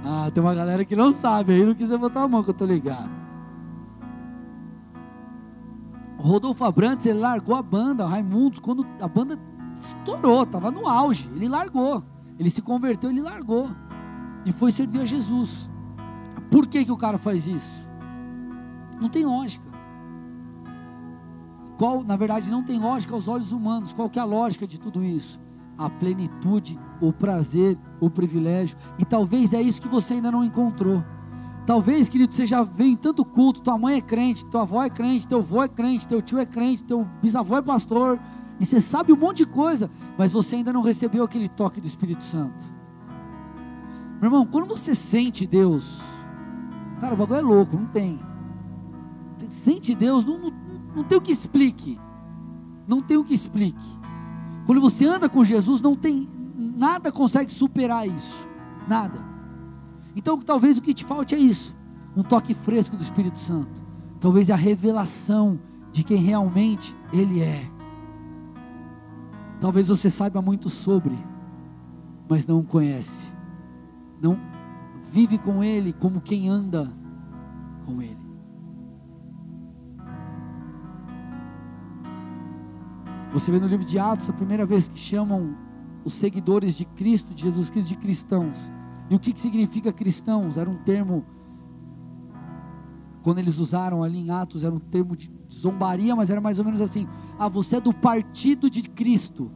[0.05, 2.55] Ah, tem uma galera que não sabe, aí não quiser botar a mão que eu
[2.55, 3.18] tô ligado.
[6.19, 9.39] Rodolfo Abrantes, ele largou a banda, Raimundos, quando a banda
[9.75, 12.03] estourou, estava no auge, ele largou.
[12.39, 13.71] Ele se converteu, ele largou.
[14.45, 15.71] E foi servir a Jesus.
[16.51, 17.89] Por que, que o cara faz isso?
[19.01, 19.67] Não tem lógica.
[21.77, 23.93] Qual, na verdade, não tem lógica aos olhos humanos.
[23.93, 25.39] Qual que é a lógica de tudo isso?
[25.77, 28.77] A plenitude, o prazer, o privilégio.
[28.99, 31.05] E talvez é isso que você ainda não encontrou.
[31.69, 34.89] Talvez, querido, você já vem em tanto culto, tua mãe é crente, tua avó é
[34.89, 38.19] crente, teu avô é crente, teu tio é crente, teu bisavô é pastor,
[38.59, 41.87] e você sabe um monte de coisa, mas você ainda não recebeu aquele toque do
[41.87, 42.65] Espírito Santo.
[44.19, 46.01] Meu irmão, quando você sente Deus,
[47.03, 48.19] cara, o bagulho é louco, não tem.
[49.51, 50.53] Sente Deus, não, não,
[50.97, 52.01] não tem o que explique.
[52.87, 53.99] Não tem o que explique.
[54.65, 58.49] Quando você anda com Jesus, não tem nada consegue superar isso.
[58.89, 59.28] Nada.
[60.19, 61.73] Então, talvez o que te falte é isso:
[62.17, 63.81] um toque fresco do Espírito Santo.
[64.19, 65.61] Talvez a revelação
[65.93, 67.71] de quem realmente Ele é.
[69.61, 71.17] Talvez você saiba muito sobre,
[72.29, 73.29] mas não conhece.
[74.21, 74.37] Não
[75.13, 76.93] vive com Ele como quem anda
[77.87, 78.19] com Ele.
[83.33, 85.55] Você vê no livro de Atos a primeira vez que chamam
[86.05, 88.78] os seguidores de Cristo, de Jesus Cristo, de cristãos.
[89.11, 90.57] E o que, que significa cristãos?
[90.57, 91.25] Era um termo,
[93.23, 96.65] quando eles usaram ali em Atos, era um termo de zombaria, mas era mais ou
[96.65, 99.51] menos assim: ah, você é do partido de Cristo.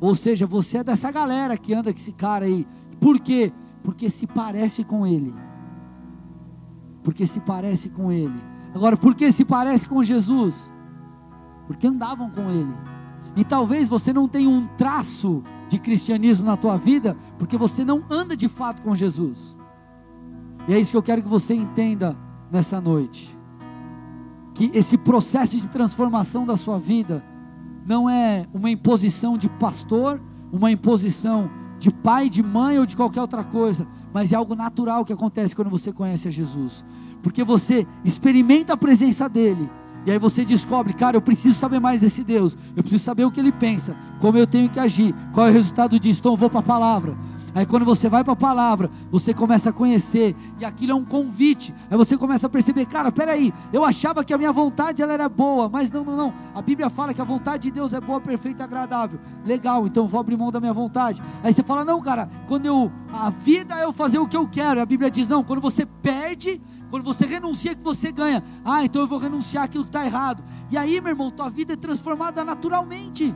[0.00, 2.66] Ou seja, você é dessa galera que anda com esse cara aí.
[3.00, 3.52] Por quê?
[3.82, 5.34] Porque se parece com ele.
[7.02, 8.38] Porque se parece com ele.
[8.74, 10.70] Agora, por que se parece com Jesus?
[11.66, 12.74] Porque andavam com ele.
[13.36, 18.02] E talvez você não tenha um traço de cristianismo na tua vida, porque você não
[18.08, 19.56] anda de fato com Jesus.
[20.66, 22.16] E é isso que eu quero que você entenda
[22.50, 23.36] nessa noite.
[24.54, 27.22] Que esse processo de transformação da sua vida
[27.84, 30.20] não é uma imposição de pastor,
[30.50, 35.04] uma imposição de pai, de mãe ou de qualquer outra coisa, mas é algo natural
[35.04, 36.84] que acontece quando você conhece a Jesus,
[37.22, 39.70] porque você experimenta a presença dele
[40.06, 42.56] e aí você descobre, cara, eu preciso saber mais desse Deus.
[42.76, 45.52] Eu preciso saber o que ele pensa, como eu tenho que agir, qual é o
[45.52, 46.20] resultado disso.
[46.20, 47.16] Então eu vou para a palavra.
[47.56, 51.06] Aí quando você vai para a palavra, você começa a conhecer, e aquilo é um
[51.06, 51.74] convite.
[51.90, 55.26] Aí você começa a perceber, cara, peraí, eu achava que a minha vontade ela era
[55.26, 56.34] boa, mas não, não, não.
[56.54, 59.18] A Bíblia fala que a vontade de Deus é boa, perfeita e agradável.
[59.42, 61.22] Legal, então vou abrir mão da minha vontade.
[61.42, 62.92] Aí você fala, não, cara, quando eu.
[63.10, 64.78] A vida é eu fazer o que eu quero.
[64.78, 68.44] A Bíblia diz, não, quando você perde, quando você renuncia que você ganha.
[68.66, 70.44] Ah, então eu vou renunciar aquilo que está errado.
[70.70, 73.34] E aí, meu irmão, tua vida é transformada naturalmente.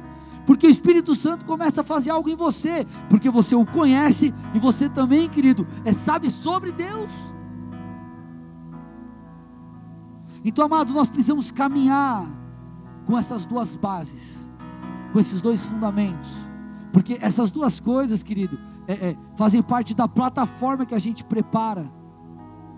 [0.51, 2.85] Porque o Espírito Santo começa a fazer algo em você.
[3.09, 7.13] Porque você o conhece e você também, querido, é, sabe sobre Deus.
[10.45, 12.27] Então, amado, nós precisamos caminhar
[13.07, 14.51] com essas duas bases,
[15.13, 16.29] com esses dois fundamentos.
[16.93, 21.89] Porque essas duas coisas, querido, é, é, fazem parte da plataforma que a gente prepara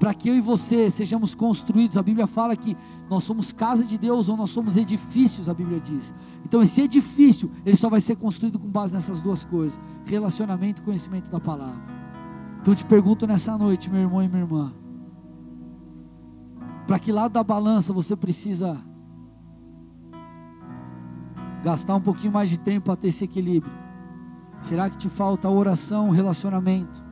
[0.02, 1.96] para que eu e você sejamos construídos.
[1.96, 2.76] A Bíblia fala que
[3.08, 6.12] nós somos casa de Deus ou nós somos edifícios, a Bíblia diz.
[6.44, 10.84] Então esse edifício, ele só vai ser construído com base nessas duas coisas: relacionamento e
[10.84, 11.80] conhecimento da palavra.
[12.60, 14.74] Então eu te pergunto nessa noite, meu irmão e minha irmã,
[16.84, 18.82] para que lado da balança você precisa
[21.62, 23.72] gastar um pouquinho mais de tempo para ter esse equilíbrio?
[24.62, 27.11] Será que te falta oração, relacionamento?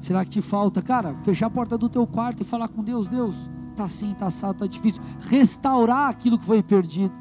[0.00, 3.08] Será que te falta, cara, fechar a porta do teu quarto e falar com Deus,
[3.08, 3.34] Deus,
[3.76, 7.14] tá assim, tá assado, tá difícil, restaurar aquilo que foi perdido?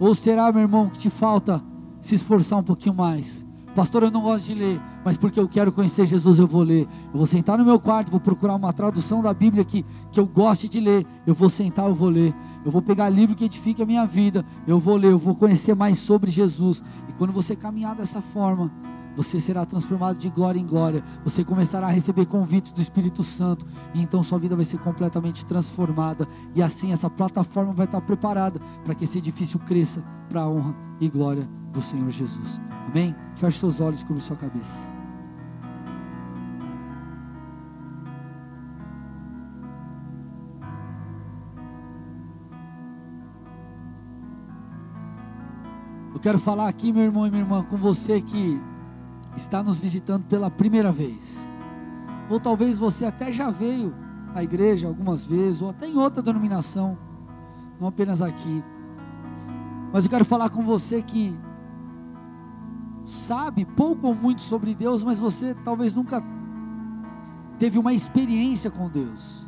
[0.00, 1.62] Ou será, meu irmão, que te falta
[2.00, 3.46] se esforçar um pouquinho mais?
[3.74, 6.86] Pastor, eu não gosto de ler, mas porque eu quero conhecer Jesus, eu vou ler.
[7.06, 10.26] Eu vou sentar no meu quarto, vou procurar uma tradução da Bíblia que, que eu
[10.26, 11.06] goste de ler.
[11.26, 12.34] Eu vou sentar, eu vou ler.
[12.66, 14.44] Eu vou pegar livro que edifique a minha vida.
[14.66, 16.82] Eu vou ler, eu vou conhecer mais sobre Jesus.
[17.08, 18.70] E quando você caminhar dessa forma,
[19.16, 21.04] você será transformado de glória em glória.
[21.24, 23.66] Você começará a receber convites do Espírito Santo.
[23.94, 26.26] E então sua vida vai ser completamente transformada.
[26.54, 30.74] E assim essa plataforma vai estar preparada para que esse edifício cresça para a honra
[31.00, 32.60] e glória do Senhor Jesus.
[32.88, 33.14] Amém?
[33.34, 34.90] Feche seus olhos e cubra sua cabeça.
[46.14, 48.60] Eu quero falar aqui, meu irmão e minha irmã, com você que
[49.36, 51.36] está nos visitando pela primeira vez.
[52.28, 53.94] Ou talvez você até já veio
[54.34, 56.96] à igreja algumas vezes, ou até em outra denominação,
[57.80, 58.64] não apenas aqui.
[59.92, 61.36] Mas eu quero falar com você que
[63.04, 66.22] sabe pouco ou muito sobre Deus, mas você talvez nunca
[67.58, 69.46] teve uma experiência com Deus.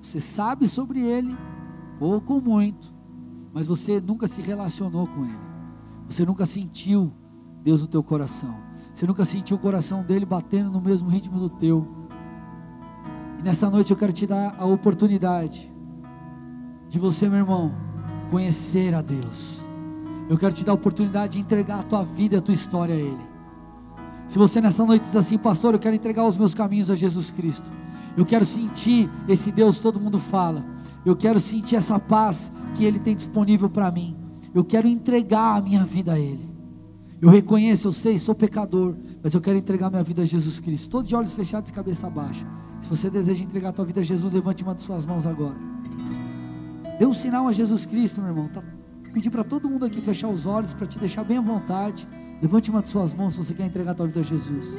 [0.00, 1.36] Você sabe sobre Ele,
[1.98, 2.94] pouco ou muito,
[3.52, 5.38] mas você nunca se relacionou com Ele.
[6.08, 7.12] Você nunca sentiu
[7.64, 8.54] Deus no teu coração.
[8.92, 11.88] Você nunca sentiu o coração dele batendo no mesmo ritmo do teu.
[13.40, 15.72] E nessa noite eu quero te dar a oportunidade
[16.90, 17.74] de você, meu irmão,
[18.30, 19.66] conhecer a Deus.
[20.28, 22.98] Eu quero te dar a oportunidade de entregar a tua vida, a tua história a
[22.98, 23.26] Ele.
[24.28, 27.30] Se você nessa noite diz assim, pastor, eu quero entregar os meus caminhos a Jesus
[27.30, 27.70] Cristo.
[28.14, 30.62] Eu quero sentir esse Deus, todo mundo fala.
[31.04, 34.14] Eu quero sentir essa paz que Ele tem disponível para mim.
[34.54, 36.53] Eu quero entregar a minha vida a Ele.
[37.20, 40.90] Eu reconheço, eu sei, sou pecador, mas eu quero entregar minha vida a Jesus Cristo.
[40.90, 42.46] Todos de olhos fechados e cabeça baixa.
[42.80, 45.56] Se você deseja entregar a tua vida a Jesus, levante uma de suas mãos agora.
[46.98, 48.48] Dê um sinal a Jesus Cristo, meu irmão.
[48.48, 48.62] Tá,
[49.12, 52.06] pedir para todo mundo aqui fechar os olhos, para te deixar bem à vontade.
[52.42, 54.76] Levante uma de suas mãos se você quer entregar a tua vida a Jesus.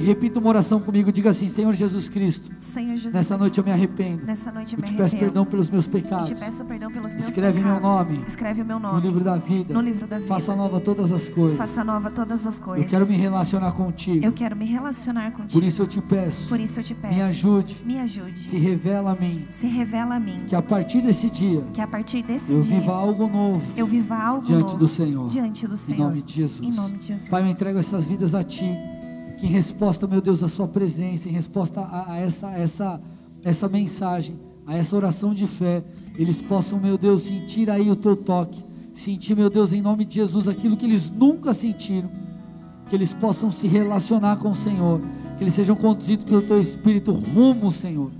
[0.00, 3.64] E repita uma oração comigo, diga assim: Senhor Jesus Cristo, Senhor Jesus nessa noite eu
[3.64, 4.24] me arrependo.
[4.24, 5.24] Nessa noite eu Eu me te peço arrependo.
[5.32, 6.28] perdão pelos meus Eu pecados.
[6.28, 8.08] te peço perdão pelos meus Escreve meu pecados.
[8.10, 9.74] nome Escreve o meu No nome livro da vida.
[9.74, 10.28] no livro da vida.
[10.28, 11.58] Faça nova todas as coisas.
[11.58, 12.84] Faça nova todas as coisas.
[12.84, 14.24] Eu quero me relacionar contigo.
[14.24, 15.52] Eu quero me relacionar contigo.
[15.52, 16.48] Por isso eu te peço.
[16.48, 17.14] Por isso eu te peço.
[17.14, 17.76] Me ajude.
[17.84, 18.38] Me ajude.
[18.40, 19.44] Se revela a mim.
[19.50, 20.44] Se revela a mim.
[20.46, 23.86] Que a partir desse dia Que a partir desse eu dia viva algo novo eu
[23.86, 25.26] viva algo diante novo do Senhor.
[25.28, 26.08] diante do Em Senhor.
[26.08, 26.60] nome de Jesus.
[26.62, 27.28] Em nome de Jesus.
[27.28, 28.70] Pai, eu entrego essas vidas a Ti.
[29.40, 33.00] Que em resposta, meu Deus, à Sua presença, em resposta a, a essa, essa,
[33.42, 35.82] essa mensagem, a essa oração de fé,
[36.14, 38.62] eles possam, meu Deus, sentir aí o Teu toque.
[38.92, 42.10] Sentir, meu Deus, em nome de Jesus, aquilo que eles nunca sentiram.
[42.86, 45.00] Que eles possam se relacionar com o Senhor.
[45.38, 48.10] Que eles sejam conduzidos pelo Teu Espírito rumo, Senhor.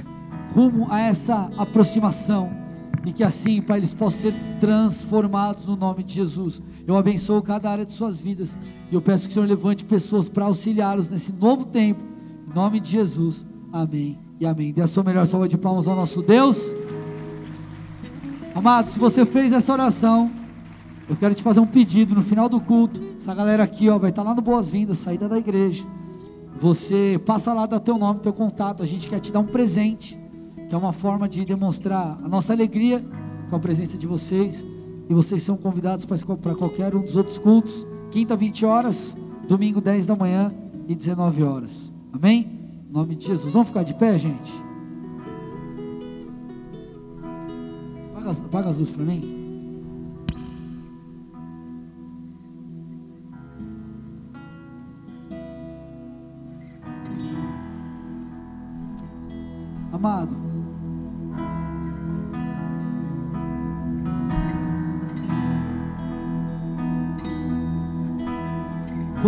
[0.54, 2.59] Rumo a essa aproximação.
[3.04, 6.60] E que assim, Pai, eles possam ser transformados no nome de Jesus.
[6.86, 8.54] Eu abençoo cada área de suas vidas.
[8.90, 12.04] E eu peço que o Senhor levante pessoas para auxiliá-los nesse novo tempo.
[12.48, 13.46] Em nome de Jesus.
[13.72, 14.72] Amém e amém.
[14.72, 16.74] Dê a sua melhor salva de palmas ao nosso Deus.
[18.54, 20.30] Amado, se você fez essa oração,
[21.08, 23.00] eu quero te fazer um pedido no final do culto.
[23.16, 25.84] Essa galera aqui, ó, vai estar lá no Boas-Vindas, saída da igreja.
[26.60, 28.82] Você passa lá, dá teu nome, teu contato.
[28.82, 30.18] A gente quer te dar um presente,
[30.70, 33.04] que é uma forma de demonstrar a nossa alegria
[33.50, 34.64] com a presença de vocês.
[35.08, 37.84] E vocês são convidados para qualquer um dos outros cultos.
[38.12, 39.16] Quinta, 20 horas,
[39.48, 40.54] domingo, 10 da manhã
[40.86, 41.92] e 19 horas.
[42.12, 42.60] Amém?
[42.88, 43.52] Em nome de Jesus.
[43.52, 44.52] Vamos ficar de pé, gente?
[48.12, 49.49] Apaga, apaga as luzes para mim.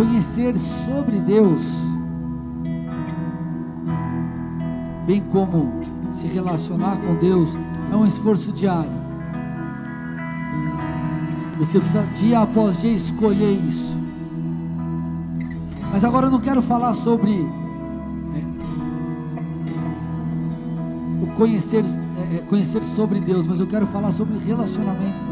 [0.03, 1.61] Conhecer sobre Deus,
[5.07, 5.79] bem como
[6.11, 7.57] se relacionar com Deus,
[7.91, 8.91] é um esforço diário.
[11.57, 13.95] Você precisa dia após dia escolher isso.
[15.91, 18.43] Mas agora eu não quero falar sobre é,
[21.23, 21.85] o conhecer,
[22.17, 25.22] é, é, conhecer sobre Deus, mas eu quero falar sobre relacionamento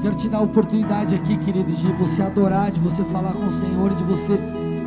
[0.00, 3.50] quero te dar a oportunidade aqui, querido, de você adorar, de você falar com o
[3.50, 4.38] Senhor e de você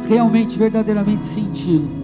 [0.07, 2.03] realmente, verdadeiramente senti-lo.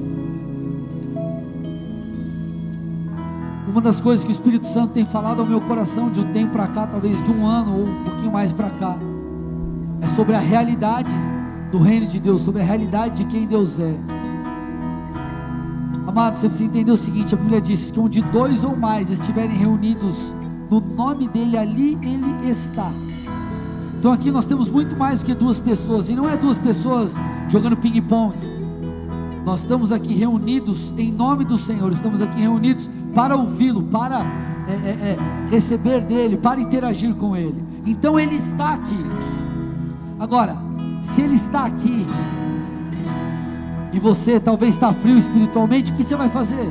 [3.68, 6.54] Uma das coisas que o Espírito Santo tem falado ao meu coração de um tempo
[6.54, 8.98] para cá, talvez de um ano ou um pouquinho mais para cá,
[10.02, 11.14] é sobre a realidade
[11.72, 13.96] do reino de Deus, sobre a realidade de quem Deus é.
[16.08, 19.56] Amado, você precisa entender o seguinte: a Bíblia diz que onde dois ou mais estiverem
[19.56, 20.36] reunidos
[20.70, 22.92] no nome dele, ali ele está.
[23.98, 27.16] Então aqui nós temos muito mais do que duas pessoas, e não é duas pessoas
[27.50, 28.36] jogando ping-pong.
[29.46, 34.22] Nós estamos aqui reunidos em nome do Senhor, estamos aqui reunidos para ouvi-lo, para
[34.68, 35.18] é, é, é,
[35.50, 37.64] receber dele, para interagir com ele.
[37.86, 39.00] Então ele está aqui.
[40.20, 40.56] Agora,
[41.04, 42.06] se ele está aqui
[43.92, 46.70] e você talvez está frio espiritualmente, o que você vai fazer?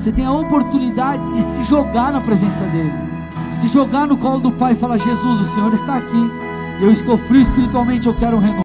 [0.00, 2.90] Você tem a oportunidade de se jogar na presença dele,
[3.60, 6.30] se jogar no colo do Pai e falar: Jesus, o Senhor está aqui,
[6.80, 8.58] eu estou frio espiritualmente, eu quero renovo.